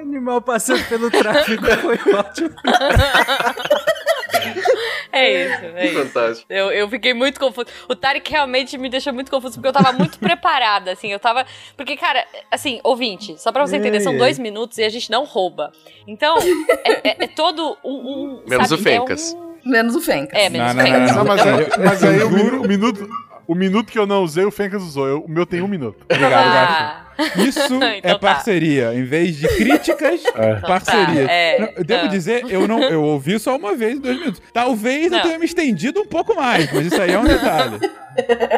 [0.00, 2.50] Animal passando pelo tráfego foi ótimo.
[5.12, 5.98] É isso, é isso.
[6.06, 6.46] Fantástico.
[6.52, 7.66] Eu, eu fiquei muito confuso.
[7.88, 11.44] O Tarek realmente me deixou muito confuso, porque eu tava muito preparada, assim, eu tava...
[11.76, 15.24] Porque, cara, assim, ouvinte, só pra você entender, são dois minutos e a gente não
[15.24, 15.70] rouba.
[16.06, 16.36] Então,
[16.84, 17.92] é, é- é todo um...
[17.92, 19.32] um Menos sabe, o Fencas.
[19.32, 20.38] É, um- Menos o Fencas.
[20.40, 21.16] é menos Não, o não, Fencas.
[21.16, 23.08] Não, mas aí, mas aí eu o, minu- o minuto,
[23.46, 25.06] o minuto que eu não usei, o Fencas usou.
[25.06, 26.04] Eu- o meu tem um minuto.
[26.04, 27.01] Obrigado, Gato.
[27.46, 28.18] Isso é Então tá.
[28.18, 28.92] parceria.
[28.94, 30.20] Em vez de críticas,
[30.66, 31.26] parceria.
[31.26, 31.58] tá, é.
[31.60, 32.08] Não, eu devo Ah.
[32.08, 34.42] dizer, eu não, eu ouvi só uma vez em dois minutos.
[34.52, 35.22] Talvez eu Não.
[35.22, 37.78] tenha me estendido um pouco mais, mas isso aí é um detalhe.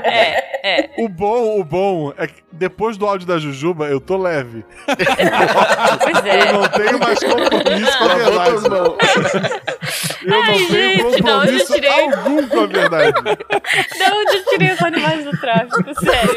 [0.05, 0.91] é, é.
[0.99, 4.65] O bom, o bom é que depois do áudio da Jujuba, eu tô leve.
[6.05, 6.49] Pois é.
[6.49, 8.15] Eu não tenho mais compromisso com a
[10.27, 10.37] mãos.
[10.37, 11.91] Eu não Ai, tenho gente, não, eu compromisso tirei.
[11.91, 13.13] algum com a verdade.
[13.95, 16.05] De onde eu tirei os animais do tráfico?
[16.05, 16.35] Sério.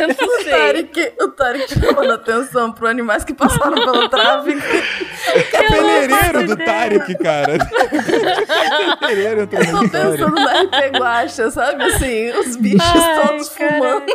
[0.00, 0.50] Eu não O sei.
[0.50, 4.60] Tarek, o Tarek chamando atenção pro animais que passaram pelo tráfico.
[5.52, 7.58] Cabeleireiro do Tarek, cara.
[9.00, 12.30] Cabeleireiro entrou Eu na tô pensando no RP Guacha, sabe assim?
[12.30, 13.76] Os bichos Ai, todos caraca.
[13.76, 14.06] fumando.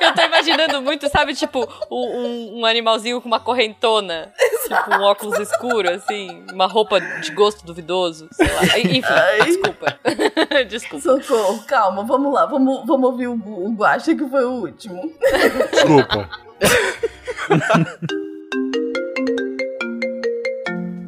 [0.00, 4.32] Eu tô imaginando muito, sabe, tipo, um, um animalzinho com uma correntona.
[4.62, 8.59] Tipo, um óculos escuro, assim, uma roupa de gosto duvidoso, sei lá.
[8.62, 9.44] Enfim, Ai.
[9.44, 9.98] desculpa.
[10.68, 11.02] desculpa.
[11.02, 15.12] Socorro, calma, vamos lá, vamos, vamos ouvir o, o Guacha que foi o último.
[15.72, 16.28] Desculpa.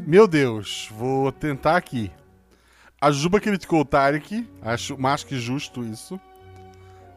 [0.07, 2.11] Meu Deus, vou tentar aqui.
[3.01, 6.21] A Juba criticou o Tarek, acho mais que justo isso.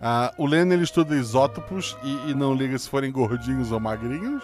[0.02, 4.44] Ah, o Leno ele estuda isótopos e, e não liga se forem gordinhos ou magrinhos.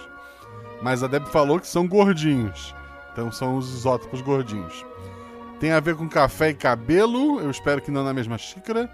[0.82, 2.74] Mas a Deb falou que são gordinhos.
[3.12, 4.86] Então são os isótopos gordinhos.
[5.62, 8.90] Tem a ver com café e cabelo, eu espero que não na mesma xícara.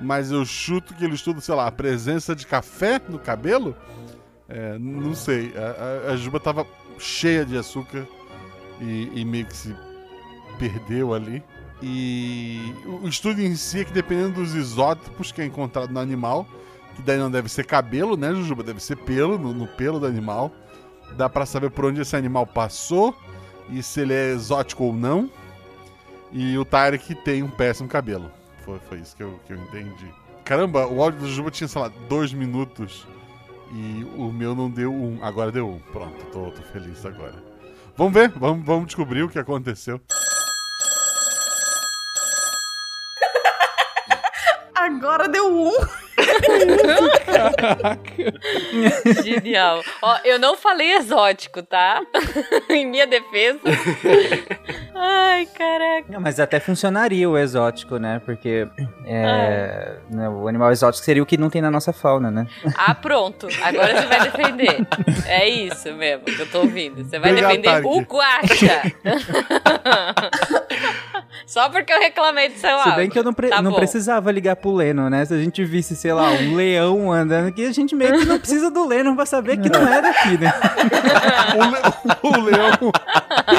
[0.00, 3.76] Mas eu chuto que ele estuda, sei lá, a presença de café no cabelo.
[4.48, 5.52] É, não sei.
[5.56, 6.66] A, a- a Juba tava
[6.98, 8.06] cheia de açúcar
[8.80, 9.76] e, e meio que se
[10.58, 11.42] perdeu ali.
[11.82, 16.46] E o estudo em si é que dependendo dos isótopos que é encontrado no animal,
[16.96, 18.62] que daí não deve ser cabelo, né, Jujuba?
[18.62, 20.50] Deve ser pelo, no, no pelo do animal.
[21.16, 23.14] Dá pra saber por onde esse animal passou
[23.70, 25.30] e se ele é exótico ou não.
[26.32, 28.30] E o Tarek tem um péssimo cabelo.
[28.64, 30.12] Foi, foi isso que eu, que eu entendi.
[30.44, 33.06] Caramba, o áudio do Juba tinha, sei lá, dois minutos.
[33.72, 35.18] E o meu não deu um.
[35.22, 35.78] Agora deu um.
[35.78, 37.34] Pronto, tô, tô feliz agora.
[37.96, 40.00] Vamos ver, vamos, vamos descobrir o que aconteceu.
[44.74, 45.72] Agora deu um.
[49.22, 49.82] Genial.
[50.02, 52.00] Ó, eu não falei exótico, tá?
[52.68, 53.60] em minha defesa.
[54.94, 56.06] Ai, caraca.
[56.08, 58.20] Não, mas até funcionaria o exótico, né?
[58.24, 58.66] Porque
[59.06, 62.46] é, né, o animal exótico seria o que não tem na nossa fauna, né?
[62.76, 63.48] Ah, pronto.
[63.62, 64.86] Agora você vai defender.
[65.26, 67.04] É isso mesmo que eu tô ouvindo.
[67.04, 67.86] Você vai Obrigado, defender Tarek.
[67.86, 68.82] o Guaxa.
[71.46, 74.30] Só porque eu reclamei do seu Se bem que eu não, pre- Tá não precisava
[74.30, 75.24] ligar pro Leno, né?
[75.24, 78.38] Se a gente visse, sei lá, um leão andando aqui, a gente meio que não
[78.38, 80.52] precisa do Leno pra saber que não é daqui, né?
[81.58, 81.80] O, le-
[82.22, 82.92] o leão.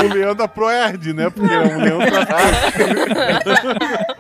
[0.06, 1.30] O leão da Proerd, né?
[1.30, 2.60] Porque é um leão traficante.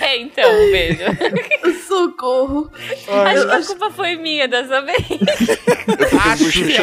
[0.00, 1.02] É, então, um beijo.
[1.86, 2.70] Socorro.
[3.08, 4.98] Acho que a culpa foi minha dessa vez.
[6.30, 6.76] Acho que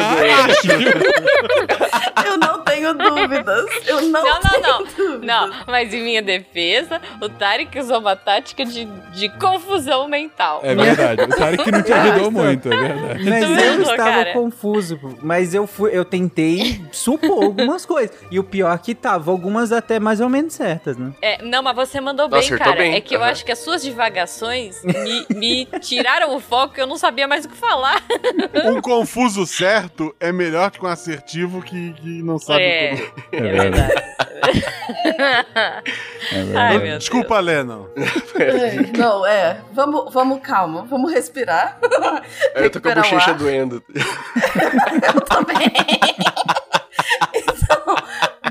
[2.26, 3.66] Eu não tenho dúvidas.
[3.86, 4.86] Eu não, Não, não, não.
[5.22, 10.60] Não, mas em minha defesa, o Tarek usou uma tática de, de confusão mental.
[10.62, 11.22] É verdade.
[11.22, 13.30] O Tarek não te ajudou muito, é verdade.
[13.30, 14.32] Mas Tu eu estava cara?
[14.32, 14.98] confuso.
[15.22, 18.16] Mas eu fui, eu tentei supor algumas coisas.
[18.30, 21.12] E o pior é que tava algumas até mais ou menos certas, né?
[21.22, 22.78] É, não, mas você mandou Nossa, bem, acertou cara.
[22.78, 22.94] bem.
[22.94, 23.30] É que eu Aham.
[23.30, 27.48] acho que as suas divagações me, me tiraram o foco, eu não sabia mais o
[27.48, 28.02] que falar.
[28.64, 33.12] Um confuso certo é melhor que um assertivo que, que não sabe É, como.
[33.32, 34.02] é verdade.
[36.56, 37.86] Ai, meu Desculpa, Lennon.
[38.34, 39.60] É, Não, é.
[39.72, 40.84] Vamos, vamos, calma.
[40.84, 41.78] Vamos respirar.
[42.54, 43.82] Eu tô com a bochecha doendo.
[45.14, 45.72] Eu também.
[47.34, 47.96] Então,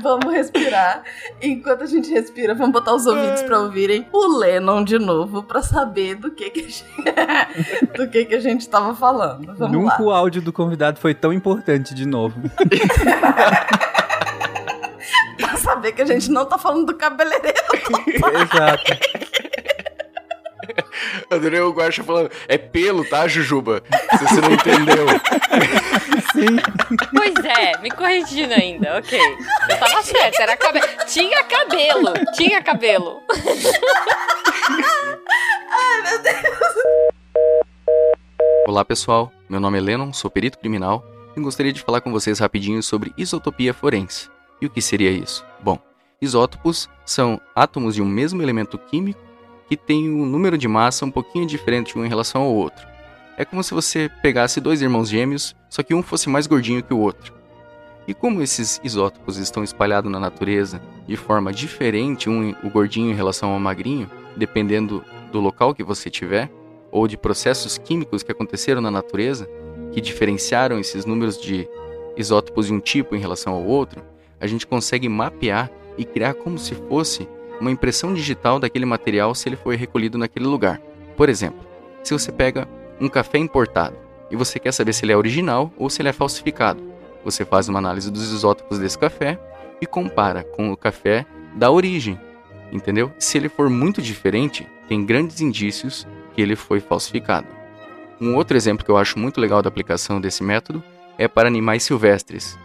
[0.02, 1.02] vamos respirar.
[1.40, 5.62] Enquanto a gente respira, vamos botar os ouvidos pra ouvirem o Lennon de novo, pra
[5.62, 6.84] saber do que que a gente,
[7.96, 9.54] do que que a gente tava falando.
[9.56, 10.02] Vamos Nunca lá.
[10.02, 12.40] o áudio do convidado foi tão importante de novo.
[15.82, 17.58] Saber que a gente não tá falando do cabeleireiro.
[18.40, 18.92] Exato.
[21.28, 23.82] Adorei o Guaxa falando, é pelo, tá, Jujuba?
[24.16, 25.08] Se você não entendeu.
[26.32, 26.56] Sim.
[27.12, 29.18] Pois é, me corrigindo ainda, ok.
[29.68, 30.86] Eu tava certo, era cabelo.
[31.08, 33.20] Tinha cabelo, tinha cabelo.
[38.68, 41.04] Olá pessoal, meu nome é Lennon, sou perito criminal
[41.36, 44.30] e gostaria de falar com vocês rapidinho sobre isotopia forense.
[44.62, 45.44] E o que seria isso?
[45.60, 45.76] Bom,
[46.20, 49.20] isótopos são átomos de um mesmo elemento químico
[49.68, 52.86] que tem um número de massa um pouquinho diferente um em relação ao outro.
[53.36, 56.94] É como se você pegasse dois irmãos gêmeos, só que um fosse mais gordinho que
[56.94, 57.34] o outro.
[58.06, 63.16] E como esses isótopos estão espalhados na natureza de forma diferente, um o gordinho em
[63.16, 66.48] relação ao magrinho, dependendo do local que você tiver,
[66.88, 69.50] ou de processos químicos que aconteceram na natureza,
[69.90, 71.68] que diferenciaram esses números de
[72.16, 74.11] isótopos de um tipo em relação ao outro,
[74.42, 77.28] a gente consegue mapear e criar como se fosse
[77.60, 80.80] uma impressão digital daquele material se ele foi recolhido naquele lugar.
[81.16, 81.64] Por exemplo,
[82.02, 82.66] se você pega
[83.00, 83.96] um café importado
[84.32, 86.82] e você quer saber se ele é original ou se ele é falsificado,
[87.24, 89.38] você faz uma análise dos isótopos desse café
[89.80, 91.24] e compara com o café
[91.54, 92.18] da origem,
[92.72, 93.12] entendeu?
[93.20, 97.46] Se ele for muito diferente, tem grandes indícios que ele foi falsificado.
[98.20, 100.82] Um outro exemplo que eu acho muito legal da aplicação desse método
[101.16, 102.58] é para animais silvestres,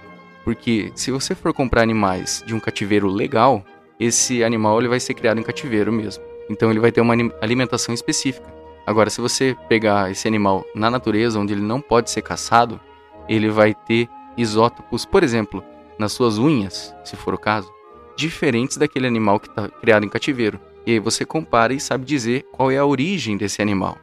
[0.48, 3.66] porque se você for comprar animais de um cativeiro legal,
[4.00, 6.24] esse animal ele vai ser criado em cativeiro mesmo.
[6.50, 8.48] Então ele vai ter uma alimentação específica.
[8.86, 12.80] Agora, se você pegar esse animal na natureza, onde ele não pode ser caçado,
[13.28, 14.08] ele vai ter
[14.38, 15.62] isótopos, por exemplo,
[16.00, 17.70] nas suas unhas, se for o caso,
[18.16, 20.62] diferentes daquele animal que está criado em cativeiro.
[20.86, 23.98] E aí você compara e sabe dizer qual é a origem desse animal.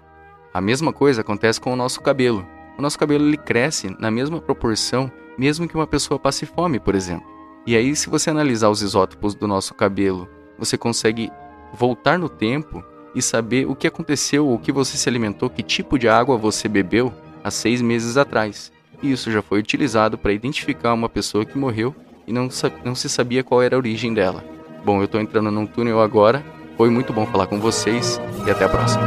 [0.53, 2.47] A mesma coisa acontece com o nosso cabelo.
[2.77, 6.95] O nosso cabelo ele cresce na mesma proporção, mesmo que uma pessoa passe fome, por
[6.95, 7.27] exemplo.
[7.67, 11.31] E aí, se você analisar os isótopos do nosso cabelo, você consegue
[11.73, 15.99] voltar no tempo e saber o que aconteceu, o que você se alimentou, que tipo
[15.99, 18.73] de água você bebeu há seis meses atrás.
[19.03, 21.95] E isso já foi utilizado para identificar uma pessoa que morreu
[22.27, 22.49] e não,
[22.85, 24.45] não se sabia qual era a origem dela.
[24.85, 26.45] Bom, eu estou entrando num túnel agora.
[26.77, 29.05] Foi muito bom falar com vocês e até a próxima.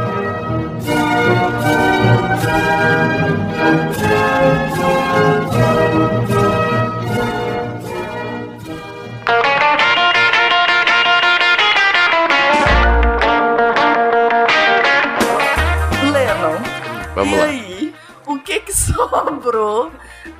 [17.18, 17.44] Vamos e lá.
[17.46, 17.94] aí?
[18.26, 19.90] O que que sobrou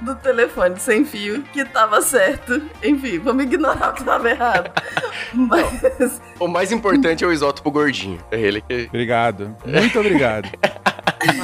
[0.00, 2.62] do telefone sem fio que tava certo?
[2.84, 4.70] Enfim, vamos ignorar o que tava errado.
[5.34, 8.18] Mas O mais importante é o isótopo gordinho.
[8.30, 8.86] É ele que.
[8.88, 9.56] Obrigado.
[9.66, 10.48] Muito obrigado.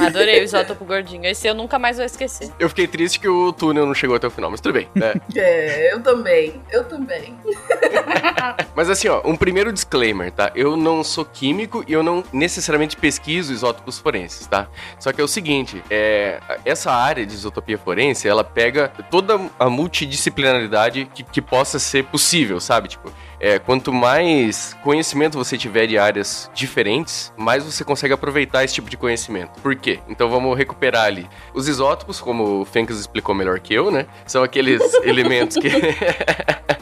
[0.05, 1.25] Adorei o isótopo gordinho.
[1.25, 2.51] Esse eu nunca mais vou esquecer.
[2.59, 5.13] Eu fiquei triste que o túnel não chegou até o final, mas tudo bem, né?
[5.35, 7.35] é, eu também, eu também.
[8.75, 10.51] Mas assim, ó, um primeiro disclaimer, tá?
[10.53, 14.67] Eu não sou químico e eu não necessariamente pesquiso isótopos forenses, tá?
[14.99, 19.69] Só que é o seguinte, é, essa área de isotopia forense, ela pega toda a
[19.69, 22.89] multidisciplinaridade que, que possa ser possível, sabe?
[22.89, 23.11] Tipo,
[23.45, 28.89] é, quanto mais conhecimento você tiver de áreas diferentes, mais você consegue aproveitar esse tipo
[28.89, 29.61] de conhecimento.
[29.61, 29.99] Por quê?
[30.09, 31.29] Então vamos recuperar ali.
[31.53, 34.07] Os isótopos, como o Fencas explicou melhor que eu, né?
[34.25, 35.69] São aqueles elementos que.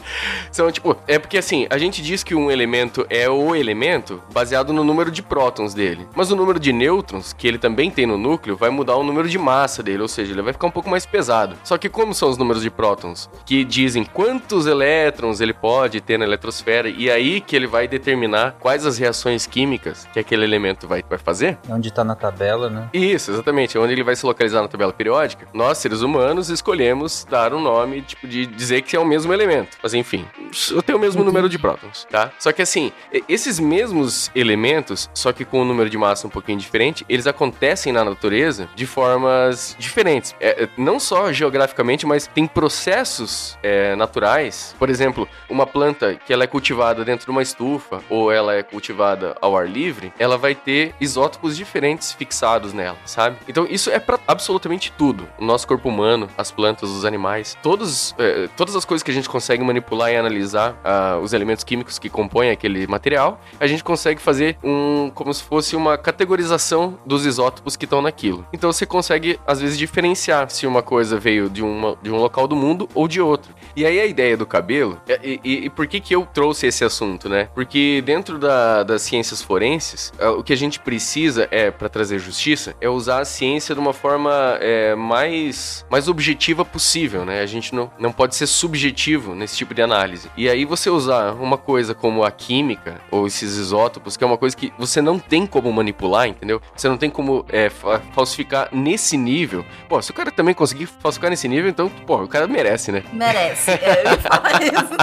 [0.50, 0.96] São tipo.
[1.06, 5.10] É porque assim, a gente diz que um elemento é o elemento baseado no número
[5.10, 6.06] de prótons dele.
[6.14, 9.28] Mas o número de nêutrons, que ele também tem no núcleo, vai mudar o número
[9.28, 11.56] de massa dele, ou seja, ele vai ficar um pouco mais pesado.
[11.64, 13.30] Só que como são os números de prótons?
[13.44, 18.56] Que dizem quantos elétrons ele pode ter na eletrosfera, e aí que ele vai determinar
[18.60, 21.58] quais as reações químicas que aquele elemento vai, vai fazer.
[21.68, 22.88] Onde tá na tabela, né?
[22.92, 23.78] Isso, exatamente.
[23.78, 25.46] Onde ele vai se localizar na tabela periódica.
[25.52, 29.76] Nós, seres humanos, escolhemos dar um nome, tipo, de dizer que é o mesmo elemento.
[29.82, 30.26] Mas enfim,
[30.70, 32.32] eu tenho o mesmo número de prótons, tá?
[32.38, 32.92] Só que assim,
[33.28, 37.92] esses mesmos elementos, só que com um número de massa um pouquinho diferente, eles acontecem
[37.92, 40.34] na natureza de formas diferentes.
[40.40, 44.74] É, é, não só geograficamente, mas tem processos é, naturais.
[44.78, 48.62] Por exemplo, uma planta que ela é cultivada dentro de uma estufa ou ela é
[48.62, 53.36] cultivada ao ar livre, ela vai ter isótopos diferentes fixados nela, sabe?
[53.48, 55.28] Então isso é para absolutamente tudo.
[55.38, 59.14] O nosso corpo humano, as plantas, os animais, todos, é, todas as coisas que a
[59.14, 63.82] gente consegue manipular e analisar ah, os elementos químicos que compõem aquele material, a gente
[63.84, 68.46] consegue fazer um como se fosse uma categorização dos isótopos que estão naquilo.
[68.52, 72.46] Então você consegue às vezes diferenciar se uma coisa veio de, uma, de um local
[72.48, 73.54] do mundo ou de outro.
[73.76, 76.84] E aí a ideia do cabelo, e, e- e por que que eu trouxe esse
[76.84, 77.48] assunto, né?
[77.54, 82.18] Porque dentro da- das ciências forenses, ah, o que a gente precisa é, para trazer
[82.18, 87.40] justiça, é usar a ciência de uma forma é, mais, mais objetiva possível, né?
[87.40, 90.30] A gente não, não pode ser subjetivo nesse tipo tipo de análise.
[90.36, 94.38] E aí você usar uma coisa como a química ou esses isótopos, que é uma
[94.38, 96.62] coisa que você não tem como manipular, entendeu?
[96.74, 99.64] Você não tem como é, fa- falsificar nesse nível.
[99.88, 103.02] Pô, se o cara também conseguir falsificar nesse nível, então, pô, o cara merece, né?
[103.12, 103.72] Merece.
[103.72, 104.94] É, eu ia falar isso.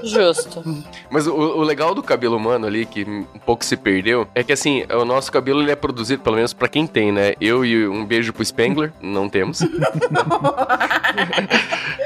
[0.02, 0.64] Justo.
[1.10, 4.50] Mas o, o legal do cabelo humano ali, que um pouco se perdeu, é que
[4.52, 7.34] assim, o nosso cabelo ele é produzido, pelo menos pra quem tem, né?
[7.38, 9.60] Eu e um beijo pro Spengler, não temos.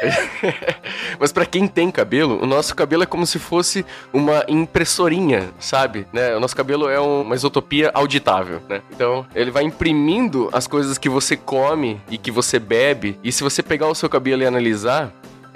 [1.21, 6.07] Mas pra quem tem cabelo, o nosso cabelo é como se fosse uma impressorinha, sabe?
[6.13, 6.35] Né?
[6.37, 8.83] O nosso cabelo é um- uma isotopia auditável, né?
[8.91, 13.43] Então, ele vai imprimindo as coisas que você come e que você bebe, e se
[13.43, 15.13] você pegar o seu cabelo e analisar,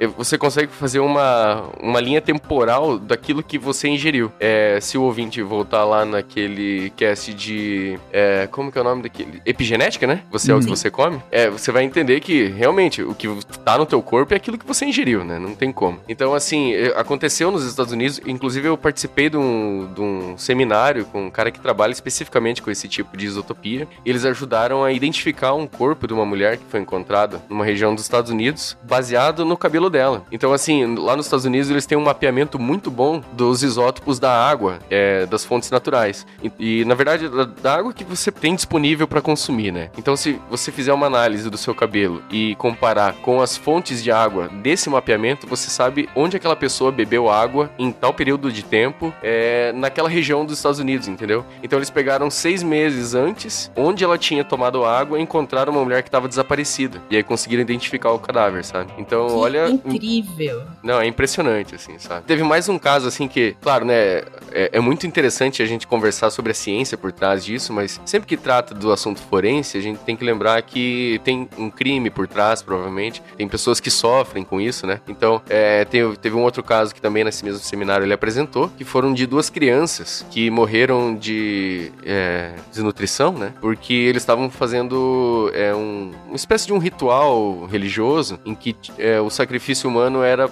[0.07, 4.33] você consegue fazer uma, uma linha temporal daquilo que você ingeriu.
[4.39, 7.99] É, se o ouvinte voltar lá naquele cast de.
[8.13, 9.43] é, como que é o nome daquele?
[9.45, 10.23] Epigenética, né?
[10.31, 10.71] Você é o que Sim.
[10.71, 11.21] você come.
[11.31, 13.29] É, você vai entender que realmente o que
[13.65, 15.39] tá no teu corpo é aquilo que você ingeriu, né?
[15.39, 15.99] Não tem como.
[16.09, 18.21] Então, assim, eh, aconteceu nos Estados Unidos.
[18.27, 22.71] Inclusive, eu participei de um, de um seminário com um cara que trabalha especificamente com
[22.71, 23.89] esse tipo de isotopia.
[24.05, 27.95] E eles ajudaram a identificar um corpo de uma mulher que foi encontrada numa região
[27.95, 30.25] dos Estados Unidos, baseado no cabelo dela.
[30.31, 34.31] Então, assim, lá nos Estados Unidos eles têm um mapeamento muito bom dos isótopos da
[34.31, 36.27] água, é, das fontes naturais.
[36.43, 39.91] E, e, na verdade, da, da água que você tem disponível para consumir, né?
[39.97, 44.11] Então, se você fizer uma análise do seu cabelo e comparar com as fontes de
[44.11, 49.13] água desse mapeamento, você sabe onde aquela pessoa bebeu água em tal período de tempo
[49.23, 51.45] é, naquela região dos Estados Unidos, entendeu?
[51.63, 56.03] Então, eles pegaram seis meses antes onde ela tinha tomado água e encontraram uma mulher
[56.03, 57.01] que estava desaparecida.
[57.11, 58.93] E aí conseguiram identificar o cadáver, sabe?
[58.99, 59.78] Então, Que olha.
[59.85, 60.63] Incrível.
[60.83, 62.27] Não, é impressionante, assim, sabe?
[62.27, 66.31] Teve mais um caso, assim, que, claro, né, é, é muito interessante a gente conversar
[66.31, 69.99] sobre a ciência por trás disso, mas sempre que trata do assunto forense, a gente
[70.01, 73.23] tem que lembrar que tem um crime por trás, provavelmente.
[73.37, 75.01] Tem pessoas que sofrem com isso, né?
[75.09, 78.85] Então, é, tem- teve um outro caso que também nesse mesmo seminário ele apresentou, que
[78.85, 83.53] foram de duas crianças que morreram de é, desnutrição, né?
[83.61, 89.21] Porque eles estavam fazendo é, um, uma espécie de um ritual religioso em que é,
[89.21, 90.49] o sacrifício humano era,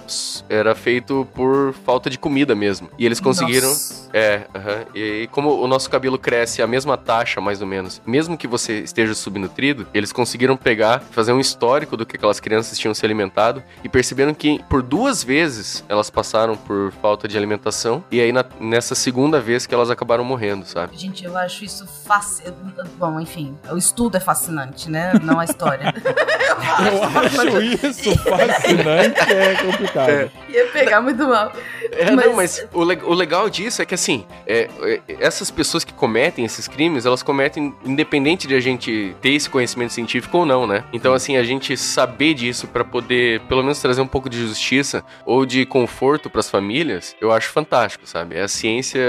[0.49, 2.89] era feito por falta de comida mesmo.
[2.97, 3.67] E eles conseguiram.
[3.69, 4.07] Nossa.
[4.13, 4.85] É, aham.
[4.95, 8.79] e como o nosso cabelo cresce a mesma taxa, mais ou menos, mesmo que você
[8.79, 13.61] esteja subnutrido, eles conseguiram pegar, fazer um histórico do que aquelas crianças tinham se alimentado
[13.83, 18.45] e perceberam que por duas vezes elas passaram por falta de alimentação e aí na-
[18.59, 20.97] nessa segunda vez que elas acabaram morrendo, sabe?
[20.97, 22.57] Gente, eu acho isso fascinante.
[22.97, 25.13] Bom, enfim, o estudo é fascinante, né?
[25.21, 25.93] Não a história.
[26.57, 30.31] Eu acho isso fascinante, é complicado.
[30.49, 31.51] Ia pegar muito mal.
[31.91, 35.49] É, Mas- não, mas o, le- o legal disso é que, assim, é, é, essas
[35.49, 40.37] pessoas que cometem esses crimes, elas cometem independente de a gente ter esse conhecimento científico
[40.39, 40.83] ou não, né?
[40.91, 45.03] Então, assim, a gente saber disso pra poder, pelo menos, trazer um pouco de justiça
[45.25, 48.35] ou de conforto pras famílias, eu acho fantástico, sabe?
[48.35, 49.01] É a ciência,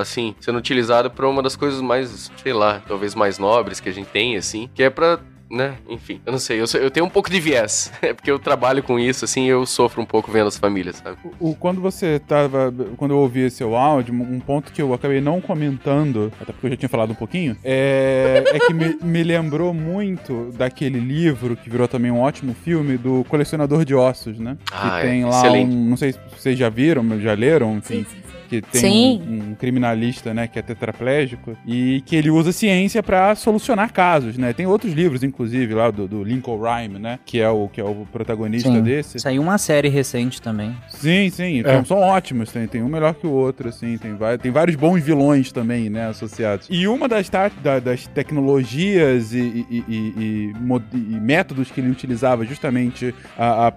[0.00, 3.92] assim, sendo utilizada pra uma das coisas mais, sei lá, talvez mais nobres que a
[3.92, 5.18] gente tem, assim, que é pra
[5.50, 5.74] né?
[5.88, 7.92] Enfim, eu não sei, eu, sou- eu tenho um pouco de viés.
[8.02, 11.16] É porque eu trabalho com isso, assim, eu sofro um pouco vendo as famílias, sabe?
[11.40, 12.72] O, quando você tava.
[12.96, 16.66] Quando eu ouvi esse seu áudio, um ponto que eu acabei não comentando, até porque
[16.66, 21.56] eu já tinha falado um pouquinho, é, é que me, me lembrou muito daquele livro
[21.56, 24.56] que virou também um ótimo filme do Colecionador de Ossos, né?
[24.70, 25.74] Ah, que é, tem lá excelente.
[25.74, 25.88] um.
[25.88, 28.04] Não sei se vocês já viram, já leram, enfim.
[28.04, 28.23] Sim, sim.
[28.62, 29.20] Que tem.
[29.22, 34.36] Um, um criminalista, né, que é tetraplégico e que ele usa ciência pra solucionar casos,
[34.38, 34.52] né?
[34.52, 37.18] Tem outros livros, inclusive, lá do, do Lincoln Rhyme, né?
[37.24, 38.82] Que é o, que é o protagonista Sim.
[38.82, 39.18] desse.
[39.18, 40.74] Saiu uma série recente também.
[40.88, 41.72] Sim, sim, É.
[41.76, 44.76] são, são ótimos, tem, tem um melhor que o outro, assim, tem, vai- tem vários
[44.76, 46.66] bons vilões também, né, associados.
[46.70, 50.52] E uma das, ta- da- das tecnologias e, e- e-
[50.94, 53.14] e métodos que ele utilizava justamente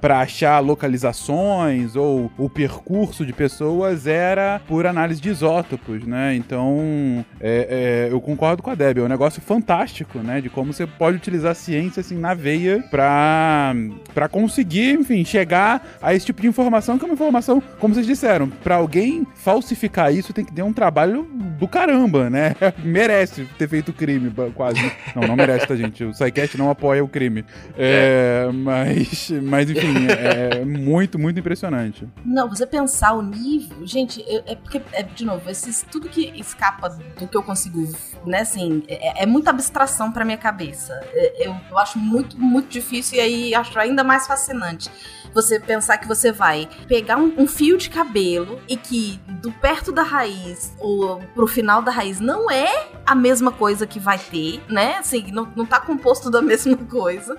[0.02, 7.26] para achar localizações ou o percurso de pessoas era por análise de isótopos, né, então
[7.40, 10.86] é- é, eu concordo com a Debbie, é um negócio fantástico, né, de como você
[10.86, 13.74] pode utilizar a ciência, assim, na veia pra,
[14.18, 18.08] pra conseguir, enfim, chegar a esse tipo de informação, que é uma informação, como vocês
[18.08, 21.22] disseram, pra alguém falsificar isso tem que ter um trabalho
[21.60, 22.56] do caramba, né?
[22.84, 24.80] merece ter feito crime, quase.
[25.16, 26.04] Não, não merece, tá, gente?
[26.04, 27.46] O SciCast não apoia o crime.
[27.78, 32.08] É, mas, mas, enfim, é muito, muito impressionante.
[32.26, 36.34] Não, você pensar o nível, gente, eu- é porque, é, de novo, esses, tudo que
[36.40, 37.88] escapa do que eu consigo,
[38.26, 40.92] né, assim, é, é muita abstração pra minha cabeça.
[41.14, 44.90] É, Eu, eu acho muito, muito difícil e aí acho ainda mais fascinante.
[45.34, 49.92] Você pensar que você vai pegar um, um fio de cabelo e que do perto
[49.92, 54.64] da raiz ou pro final da raiz não é a mesma coisa que vai ter,
[54.68, 54.96] né?
[54.98, 57.38] Assim, não, não tá composto da mesma coisa.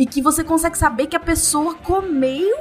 [0.00, 2.56] E que você consegue saber que a pessoa comeu,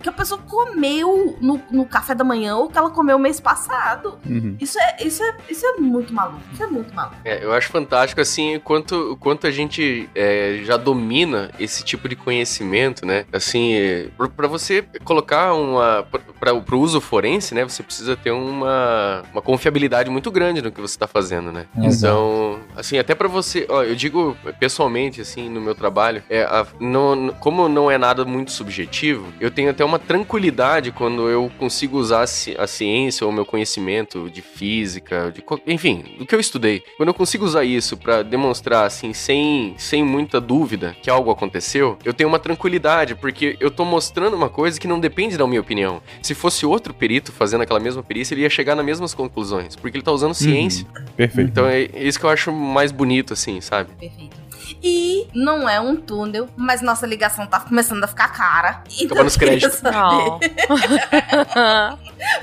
[0.00, 4.18] que a pessoa comeu no, no café da manhã ou que ela comeu mês passado.
[4.24, 4.56] Uhum.
[4.60, 6.40] Isso é, isso é, isso é muito maluco.
[6.52, 7.16] Isso é muito maluco.
[7.24, 11.82] É, eu acho fantástico, assim, o quanto, o quanto a gente é, já domina esse
[11.82, 13.24] tipo de conhecimento, né?
[13.32, 16.06] Assim, é, pra- pra você colocar uma...
[16.38, 17.64] Para o uso forense, né?
[17.64, 21.66] Você precisa ter uma, uma confiabilidade muito grande no que você tá fazendo, né?
[21.76, 23.66] Então, assim, até pra você...
[23.68, 28.24] Ó, eu digo pessoalmente, assim, no meu trabalho, é, a- não, como não é nada
[28.24, 33.24] muito subjetivo, eu tenho até uma tranquilidade quando eu consigo usar a ci- a ciência
[33.26, 36.82] ou o meu conhecimento de física, de, enfim, do que eu estudei.
[36.96, 41.98] Quando eu consigo usar isso pra demonstrar, assim, sem, sem muita dúvida que algo aconteceu,
[42.04, 45.60] eu tenho uma tranquilidade, porque eu tô mostrando uma coisa que não depende da minha
[45.60, 46.02] opinião.
[46.22, 49.96] Se fosse outro perito fazendo aquela mesma perícia, ele ia chegar nas mesmas conclusões, porque
[49.96, 50.86] ele tá usando ciência.
[51.16, 51.50] Perfeito.
[51.50, 53.90] Então é isso que eu acho mais bonito, assim, sabe?
[53.98, 54.45] Perfeito.
[54.82, 58.82] E não é um túnel, mas nossa ligação tá começando a ficar cara.
[59.00, 59.78] Então Acabando os eu queria créditos.
[59.80, 60.56] saber-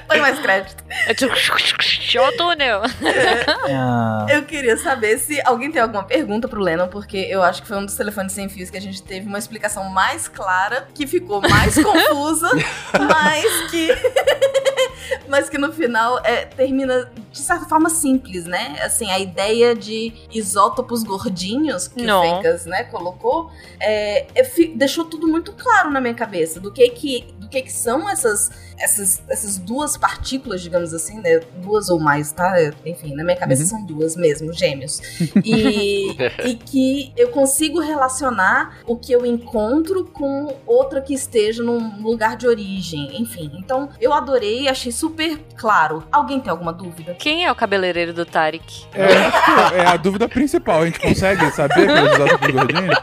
[0.07, 0.83] Põe mais crédito.
[1.07, 2.81] É tipo, show túnel.
[3.69, 7.67] Ah, Eu queria saber se alguém tem alguma pergunta pro Lennon, porque eu acho que
[7.67, 11.07] foi um dos telefones sem fios que a gente teve uma explicação mais clara, que
[11.07, 12.49] ficou mais confusa,
[13.07, 13.87] mas que.
[15.27, 18.77] Mas que no final é, termina de certa forma simples, né?
[18.81, 22.19] Assim, a ideia de isótopos gordinhos que Não.
[22.19, 26.87] o Fencas, né, colocou, é, é, deixou tudo muito claro na minha cabeça do que
[26.89, 31.39] que, do que, que são essas, essas, essas duas partículas, digamos assim, né?
[31.57, 32.53] Duas ou mais, tá?
[32.85, 34.99] Enfim, na minha cabeça são duas mesmo, gêmeos.
[35.43, 42.01] E, e que eu consigo relacionar o que eu encontro com outra que esteja num
[42.01, 43.21] lugar de origem.
[43.21, 46.03] Enfim, então eu adorei, achei super claro.
[46.11, 47.15] Alguém tem alguma dúvida?
[47.15, 48.85] Quem é o cabeleireiro do Tarek?
[48.93, 50.81] É, é a dúvida principal.
[50.81, 52.97] A gente consegue saber pelos isótopos gordinhos?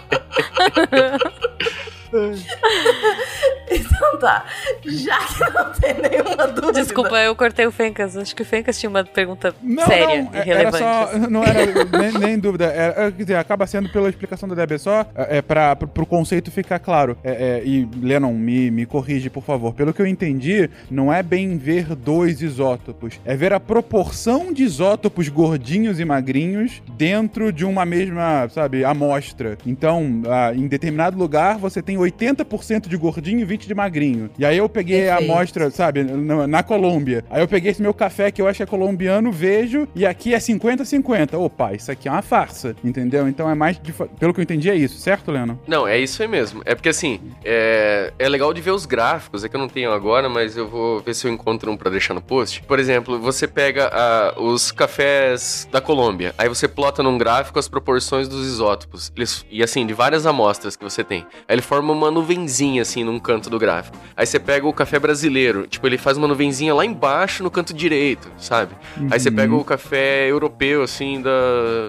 [4.00, 4.44] Então tá.
[4.84, 6.72] Já que não tem nenhuma dúvida.
[6.72, 8.16] Desculpa, eu cortei o Fencas.
[8.16, 10.82] Acho que o Fencas tinha uma pergunta Não, séria não, e relevante.
[10.82, 12.66] Era só, não era nem, nem dúvida.
[12.66, 15.76] Era, é, quer dizer, acaba sendo pela explicação da Deb, é só é, é, pra,
[15.76, 17.16] pro, pro conceito ficar claro.
[17.22, 19.74] É, é, e, Lennon, me, me corrige, por favor.
[19.74, 23.20] Pelo que eu entendi, não é bem ver dois isótopos.
[23.24, 29.58] É ver a proporção de isótopos gordinhos e magrinhos dentro de uma mesma, sabe, amostra.
[29.66, 34.30] Então, ah, em determinado lugar, você tem 80% de gordinho e 20% de magrinho.
[34.38, 35.32] E aí eu peguei a Perfeito.
[35.32, 37.24] amostra, sabe, na, na Colômbia.
[37.30, 40.34] Aí eu peguei esse meu café que eu acho que é colombiano, vejo, e aqui
[40.34, 41.34] é 50-50.
[41.38, 43.28] Opa, isso aqui é uma farsa, entendeu?
[43.28, 45.60] Então é mais, de pelo que eu entendi, é isso, certo, Leno?
[45.66, 46.62] Não, é isso aí mesmo.
[46.64, 49.92] É porque assim, é, é legal de ver os gráficos, é que eu não tenho
[49.92, 52.62] agora, mas eu vou ver se eu encontro um pra deixar no post.
[52.62, 57.68] Por exemplo, você pega ah, os cafés da Colômbia, aí você plota num gráfico as
[57.68, 59.12] proporções dos isótopos.
[59.16, 61.26] Eles, e assim, de várias amostras que você tem.
[61.48, 63.96] Aí ele forma uma nuvenzinha assim num canto do gráfico.
[64.16, 67.74] Aí você pega o café brasileiro, tipo, ele faz uma nuvenzinha lá embaixo no canto
[67.74, 68.74] direito, sabe?
[69.10, 71.30] Aí você pega o café europeu, assim, da.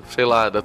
[0.09, 0.61] sei lá, da,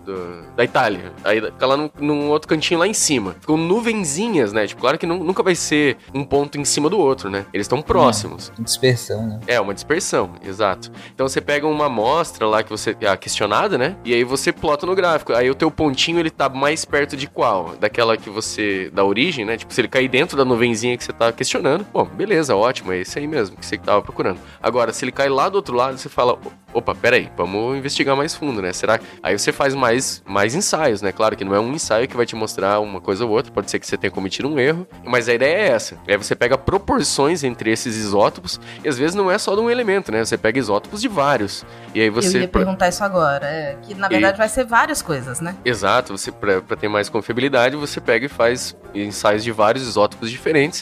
[0.56, 1.12] da, Itália.
[1.24, 3.36] Aí fica lá num, num outro cantinho lá em cima.
[3.40, 4.66] Ficam nuvenzinhas, né?
[4.66, 7.46] Tipo, claro que nu- nunca vai ser um ponto em cima do outro, né?
[7.52, 8.52] Eles estão próximos.
[8.58, 9.40] Dispersão, né?
[9.46, 10.90] É, uma dispersão, exato.
[11.14, 12.96] Então você pega uma amostra lá que você.
[13.06, 13.96] a questionada, né?
[14.04, 15.32] E aí você plota no gráfico.
[15.32, 17.74] Aí o teu pontinho ele tá mais perto de qual?
[17.78, 18.90] Daquela que você.
[18.92, 19.56] da origem, né?
[19.56, 22.98] Tipo, se ele cair dentro da nuvenzinha que você tá questionando, bom, beleza, ótimo, é
[22.98, 24.38] esse aí mesmo que você tava procurando.
[24.62, 26.38] Agora, se ele cai lá do outro lado, você fala,
[26.74, 28.72] opa, peraí, vamos investigar mais fundo, né?
[28.72, 29.00] Será?
[29.22, 31.12] Aí você faz mais, mais ensaios, né?
[31.12, 33.70] Claro que não é um ensaio que vai te mostrar uma coisa ou outra, pode
[33.70, 35.96] ser que você tenha cometido um erro, mas a ideia é essa.
[36.06, 39.70] Aí você pega proporções entre esses isótopos, e às vezes não é só de um
[39.70, 40.22] elemento, né?
[40.24, 41.64] Você pega isótopos de vários.
[41.94, 42.36] E aí você.
[42.36, 43.46] Eu ia perguntar isso agora.
[43.46, 45.56] É, que na verdade vai ser várias coisas, né?
[45.64, 50.75] Exato, você pra ter mais confiabilidade, você pega e faz ensaios de vários isótopos diferentes.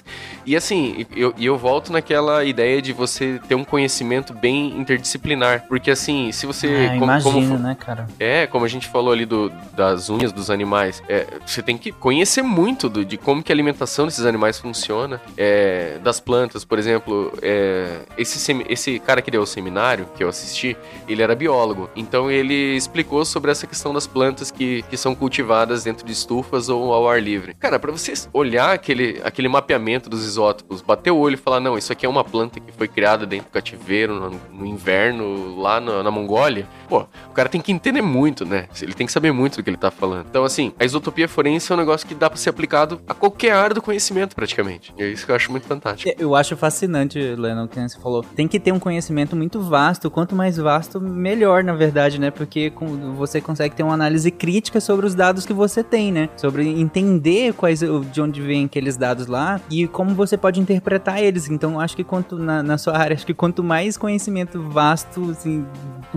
[0.46, 5.66] E assim, eu, eu volto naquela ideia de você ter um conhecimento bem interdisciplinar.
[5.68, 6.66] Porque assim, se você.
[6.66, 8.06] Ah, como- imagino, como, né, cara?
[8.18, 11.92] é, como a gente falou ali do, das unhas dos animais, é, você tem que
[11.92, 16.78] conhecer muito do- de como que a alimentação desses animais funciona, é, das plantas, por
[16.78, 20.76] exemplo, é, esse, esse cara que deu o seminário, que eu assisti,
[21.08, 25.84] ele era biólogo, então ele explicou sobre essa questão das plantas que, que são cultivadas
[25.84, 27.54] dentro de estufas ou ao ar livre.
[27.54, 29.73] Cara, pra você olhar aquele, aquele mapeamento
[30.08, 32.88] dos isótopos bater o olho e falar, não, isso aqui é uma planta que foi
[32.88, 37.60] criada dentro do cativeiro, no, no inverno, lá na, na Mongólia, pô, o cara tem
[37.60, 38.68] que entender muito, né?
[38.80, 40.26] Ele tem que saber muito do que ele tá falando.
[40.28, 43.52] Então, assim, a isotopia forense é um negócio que dá pra ser aplicado a qualquer
[43.52, 44.92] área do conhecimento, praticamente.
[44.96, 46.14] E é isso que eu acho muito fantástico.
[46.18, 48.24] Eu acho fascinante, Lennon, que você falou.
[48.34, 50.10] Tem que ter um conhecimento muito vasto.
[50.10, 52.30] Quanto mais vasto, melhor, na verdade, né?
[52.30, 52.72] Porque
[53.16, 56.28] você consegue ter uma análise crítica sobre os dados que você tem, né?
[56.36, 61.48] Sobre entender quais de onde vêm aqueles dados lá e como você pode interpretar eles.
[61.48, 65.64] Então, acho que quanto na, na sua área, acho que quanto mais conhecimento vasto assim,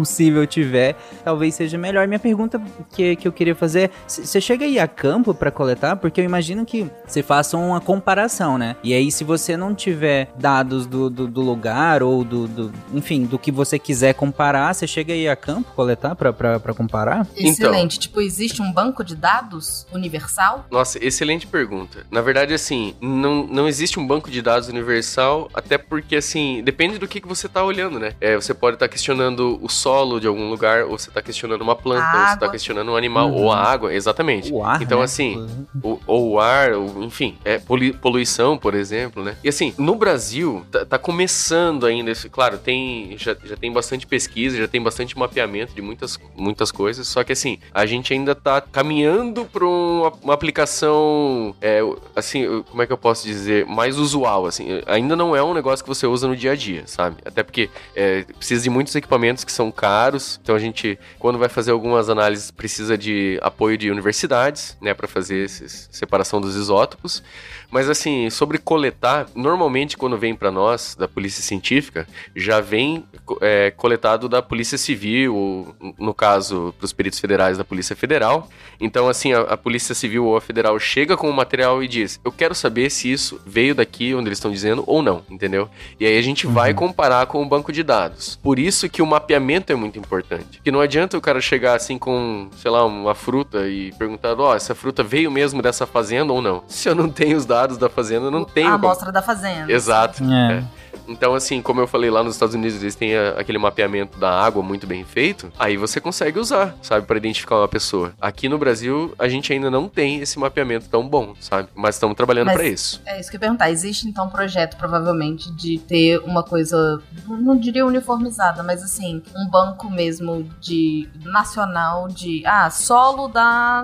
[0.02, 0.96] possível tiver,
[1.26, 2.08] talvez seja melhor.
[2.08, 2.62] Minha pergunta
[2.94, 5.96] que, que eu queria fazer é: você chega aí a campo pra coletar?
[5.96, 8.76] Porque eu imagino que você faça uma comparação, né?
[8.84, 13.24] E aí, se você não tiver dados do, do, do lugar ou do, do- Enfim,
[13.26, 17.26] do que você quiser comparar, você chega aí a campo coletar pra comparar?
[17.36, 17.98] Excelente.
[17.98, 20.68] Tipo, existe um banco de dados universal?
[20.70, 22.06] Nossa, excelente pergunta.
[22.12, 27.00] Na verdade, assim, não, não existe um banco de dados universal, até porque, assim, depende
[27.00, 28.14] do que, que você tá olhando, né?
[28.22, 31.76] É, você pode estar questionando o solo de algum lugar, ou você tá questionando uma
[31.76, 33.44] planta, A ou você tá questionando um animal, Uhum.
[33.44, 34.52] ou a água, exatamente.
[34.52, 35.06] O ar, Então, né?
[35.06, 35.48] assim,
[35.82, 37.58] o- ou o ar, ou, enfim, é,
[38.02, 39.38] poluição, por exemplo, né?
[39.44, 44.06] E assim, no Brasil, tá, tá começando ainda, esse- claro, tem, já, já tem bastante
[44.06, 48.36] pesquisa, já tem bastante mapeamento de muitas, muitas coisas, só que assim, a gente ainda
[48.36, 51.80] tá caminhando para uma, uma aplicação, é,
[52.16, 55.84] assim, como é que eu posso dizer, mais usual, assim, ainda não é um negócio
[55.84, 57.18] que você usa no dia a dia, sabe?
[57.26, 61.48] Até porque é, precisa de muitos equipamentos que são caros, então a gente, quando vai
[61.48, 67.24] fazer algumas análises, precisa de apoio de universidades, né, para fazer essa separação dos isótopos.
[67.70, 73.06] Mas assim, sobre coletar, normalmente quando vem para nós, da polícia científica, já vem
[73.42, 78.50] é, coletado da polícia civil, ou, no caso, para os peritos federais da polícia federal.
[78.80, 82.20] Então, assim, a, a polícia civil ou a federal chega com o material e diz:
[82.24, 85.70] Eu quero saber se isso veio daqui onde eles estão dizendo ou não, entendeu?
[86.00, 88.40] E aí a gente vai comparar com o banco de dados.
[88.42, 90.62] Por isso que o mapeamento é muito importante.
[90.64, 94.56] Que não adianta o cara chegar assim com, sei lá, uma fruta e perguntar: Ó,
[94.56, 96.64] essa fruta veio mesmo dessa fazenda ou não?
[96.68, 98.68] Se eu não tenho os dados da fazenda, eu não tenho.
[98.68, 99.72] A como- amostra da fazenda.
[99.72, 100.24] Exato.
[100.24, 100.54] É.
[100.60, 100.64] é.
[101.08, 104.30] Então, assim, como eu falei lá nos Estados Unidos, eles têm a- aquele mapeamento da
[104.30, 105.52] água muito bem feito.
[105.58, 108.14] Aí você consegue usar, sabe, para identificar uma pessoa.
[108.20, 111.70] Aqui no Brasil, a gente ainda não tem esse mapeamento tão bom, sabe?
[111.76, 113.02] Mas estamos trabalhando para isso.
[113.06, 113.70] É isso que eu ia perguntar.
[113.72, 119.50] Existe então um projeto, provavelmente, de ter uma coisa, não diria uniformizada, mas assim, um
[119.50, 123.84] banco mesmo de nacional de ah, solo da,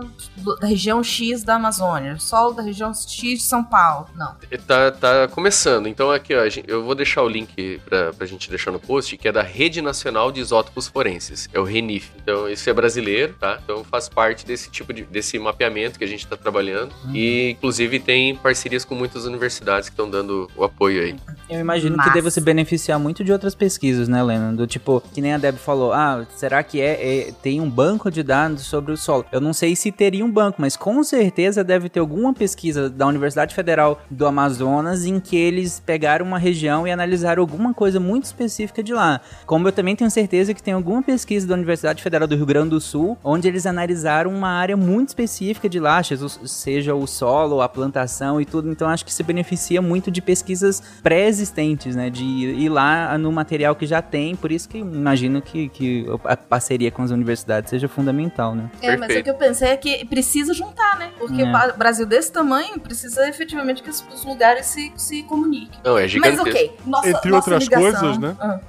[0.60, 4.08] da região X da Amazônia, solo da região X de São Paulo.
[4.16, 4.36] Não.
[4.68, 5.88] Tá, tá começando.
[5.88, 9.28] Então, aqui, ó, eu vou deixar o link pra, pra gente deixar no post, que
[9.28, 11.50] é da Rede Nacional de Isótopos Forenses.
[11.54, 12.12] É o RENIF.
[12.22, 13.60] Então, isso é brasileiro, tá?
[13.64, 16.94] Então, faz parte desse tipo de desse mapeamento que a gente tá trabalhando.
[17.14, 21.16] E, inclusive, tem parcerias com muitas universidades que estão dando o apoio aí.
[21.50, 22.10] Eu imagino Massa.
[22.10, 24.56] que deva se beneficiar muito de outras pesquisas, né, Lennon?
[24.56, 28.10] Do tipo, que nem a Deb falou, ah, será que é, é- tem um banco
[28.10, 29.26] de dados sobre o solo?
[29.32, 33.06] Eu não sei se teria um banco, mas com certeza deve ter alguma pesquisa da
[33.06, 38.26] Universidade Federal do Amazonas em que eles pegaram uma região e analisaram alguma coisa muito
[38.26, 39.22] específica de lá.
[39.46, 42.70] Como eu também tenho certeza que tem alguma pesquisa da Universidade Federal do Rio Grande
[42.70, 47.70] do Sul, onde eles analisaram uma área muito específica de lá, seja o solo, a
[47.70, 48.70] plantação e tudo.
[48.70, 52.10] Então acho que se beneficia muito de pesquisas pré-existentes, né?
[52.10, 54.36] De ir lá no material que já tem.
[54.36, 58.70] Por isso que imagino que, que a parceria com as universidades seja fundamental, né?
[58.82, 59.24] É, mas o Perfeito.
[59.24, 61.12] que eu pensei é que precisa juntar, né?
[61.18, 61.46] Porque É.
[61.46, 65.80] o Brasil desse tamanho precisa efetivamente que os, lugares se, se comuniquem.
[65.84, 66.73] Não, é Mas gigantesco.
[66.86, 68.36] Nossa, Entre nossa outras ligação- coisas, né?
[68.40, 68.60] Ah.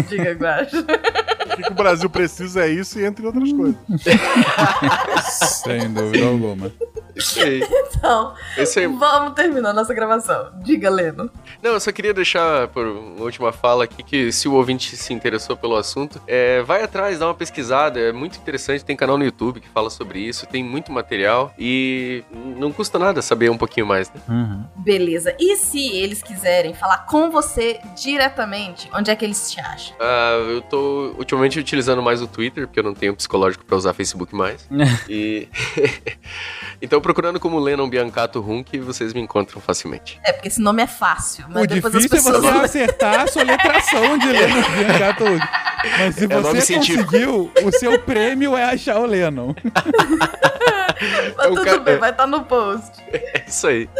[0.08, 0.80] Diga, Guacho.
[0.80, 3.76] O que, que o Brasil precisa é isso e entre outras coisas.
[5.62, 6.72] Sem dúvida alguma.
[8.00, 8.86] Então, Esse aí.
[8.86, 10.50] vamos terminar nossa gravação.
[10.62, 11.30] Diga, Leno.
[11.62, 15.12] Não, eu só queria deixar por uma última fala aqui que se o ouvinte se
[15.12, 19.24] interessou pelo assunto, é, vai atrás, dá uma pesquisada, é muito interessante, tem canal no
[19.24, 22.24] YouTube que fala sobre isso, tem muito material e
[22.56, 24.20] não custa nada saber um pouquinho mais, né?
[24.28, 24.64] Uhum.
[24.76, 25.34] Beleza.
[25.38, 29.94] E se eles quiserem falar com você diretamente, onde é que eles te acham?
[30.00, 33.92] Ah, eu tô ultimamente utilizando mais o Twitter, porque eu não tenho psicológico pra usar
[33.92, 34.66] Facebook mais.
[35.08, 35.48] e
[36.80, 40.20] então procurando como Lennon Biancato Hunk, vocês me encontram facilmente.
[40.24, 42.54] É, porque esse nome é fácil, mas O depois as difícil é pessoas...
[42.54, 45.24] você acertar a soletração de Lennon Biancato.
[45.98, 47.04] Mas se É nome você científico.
[47.06, 49.52] conseguiu, o seu prêmio é achar o Lennon.
[51.36, 52.92] Mas É o tudo ca- bem, vai estar no post.
[53.12, 53.88] É isso aí.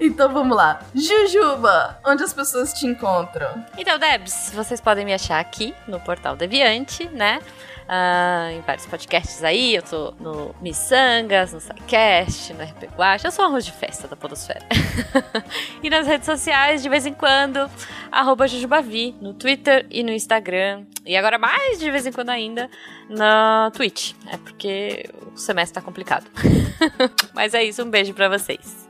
[0.00, 0.80] Então vamos lá.
[0.94, 3.64] Jujuba, onde as pessoas te encontram?
[3.78, 7.40] Então, Debs, vocês podem me achar aqui no Portal Deviante, né?
[7.88, 9.74] Ah, em vários podcasts aí.
[9.74, 13.28] Eu tô no Missangas, no SciCast, no RP Guacha.
[13.28, 14.66] Eu sou um arroz de festa da podosfera.
[15.82, 17.70] e nas redes sociais, de vez em quando,
[18.10, 20.84] arroba Jujubavi, no Twitter e no Instagram.
[21.04, 22.70] E agora mais de vez em quando ainda,
[23.08, 24.14] na Twitch.
[24.32, 26.26] É porque o semestre tá complicado.
[27.34, 28.88] Mas é isso, um beijo pra vocês.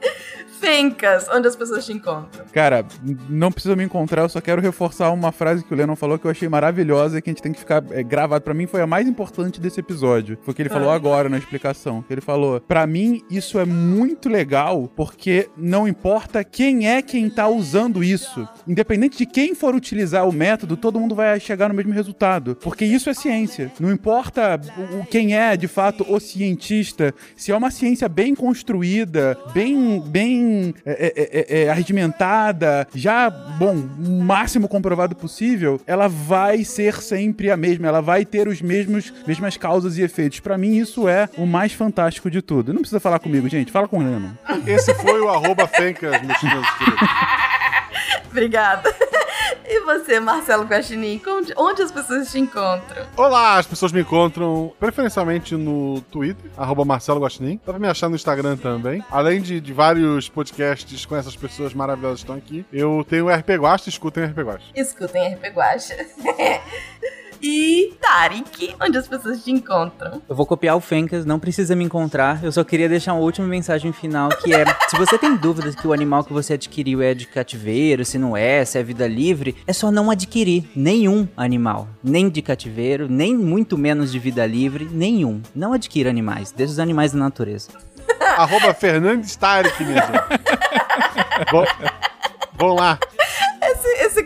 [0.65, 2.45] Fencas, onde as pessoas te encontram.
[2.53, 2.85] Cara,
[3.29, 6.27] não precisa me encontrar, eu só quero reforçar uma frase que o Lennon falou que
[6.27, 8.43] eu achei maravilhosa e que a gente tem que ficar é, gravado.
[8.43, 10.39] Pra mim foi a mais importante desse episódio.
[10.43, 10.95] Foi o que ele falou Ah.
[10.95, 12.05] agora na explicação.
[12.09, 17.47] Ele falou: Pra mim, isso é muito legal porque não importa quem é quem tá
[17.49, 18.49] usando isso.
[18.67, 22.57] Independente de quem for utilizar o método, todo mundo vai chegar no mesmo resultado.
[22.57, 23.71] Porque isso é ciência.
[23.79, 24.61] Não importa
[25.01, 30.54] o- quem é de fato o cientista, se é uma ciência bem construída, bem, bem
[30.85, 37.51] é, é, é, é, arregimentada, já, bom, o máximo comprovado possível, ela vai ser sempre
[37.51, 40.41] a mesma, ela vai ter os mesmos mesmas causas e efeitos.
[40.41, 42.73] Pra mim, isso é o mais fantástico de tudo.
[42.73, 44.31] Não precisa falar comigo, gente, fala com o Lennon.
[44.67, 47.09] Esse foi o arroba Fencas, meus meus queridos.
[48.31, 48.95] Obrigada.
[49.67, 51.21] E você, Marcelo Guaxinim,
[51.57, 53.07] onde, as pessoas te encontram?
[53.17, 57.59] Olá, as pessoas me encontram preferencialmente no Twitter, arroba Marcelo Guaxinim.
[57.65, 59.03] Dá pra me achar no Instagram também.
[59.11, 63.31] Além de, de vários podcasts com essas pessoas maravilhosas que estão aqui, eu tenho o
[63.31, 64.67] RP Guacha, escutem o RP Guacha.
[64.75, 65.97] Escutem RP Guacha.
[67.47, 70.23] e Tarik, onde as pessoas te encontram?
[70.27, 72.43] Eu vou copiar o Fencas, não precisa me encontrar.
[72.43, 75.87] Eu só queria deixar uma última mensagem final que é: se você tem dúvidas que
[75.87, 79.55] o animal que você adquiriu é de cativeiro, se não é, se é vida livre,
[79.67, 84.89] é só não adquirir nenhum animal, nem de cativeiro, nem muito menos de vida livre,
[84.91, 85.43] nenhum.
[85.55, 87.69] Não adquira animais, deixa os animais da natureza.
[88.39, 89.85] arroba Fernandes Tarek.
[91.53, 91.65] Vão,
[92.57, 92.99] vão lá.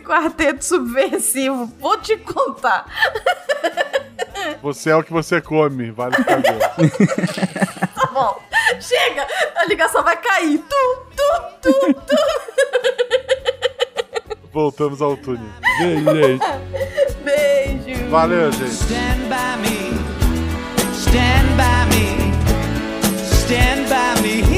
[0.08, 2.86] Quarteto subversivo, vou te contar.
[4.62, 6.40] Você é o que você come, vale ficar.
[7.94, 8.40] Tá bom.
[8.80, 10.58] Chega, a ligação vai cair.
[10.60, 12.16] Tu, tu, tu, tu.
[14.50, 15.44] Voltamos ao túnel.
[15.78, 16.46] Beijo, gente.
[17.22, 18.08] Beijo.
[18.08, 18.70] Valeu, gente.
[18.70, 19.92] Stand by me.
[20.94, 22.32] Stand by me.
[23.26, 24.57] Stand by me.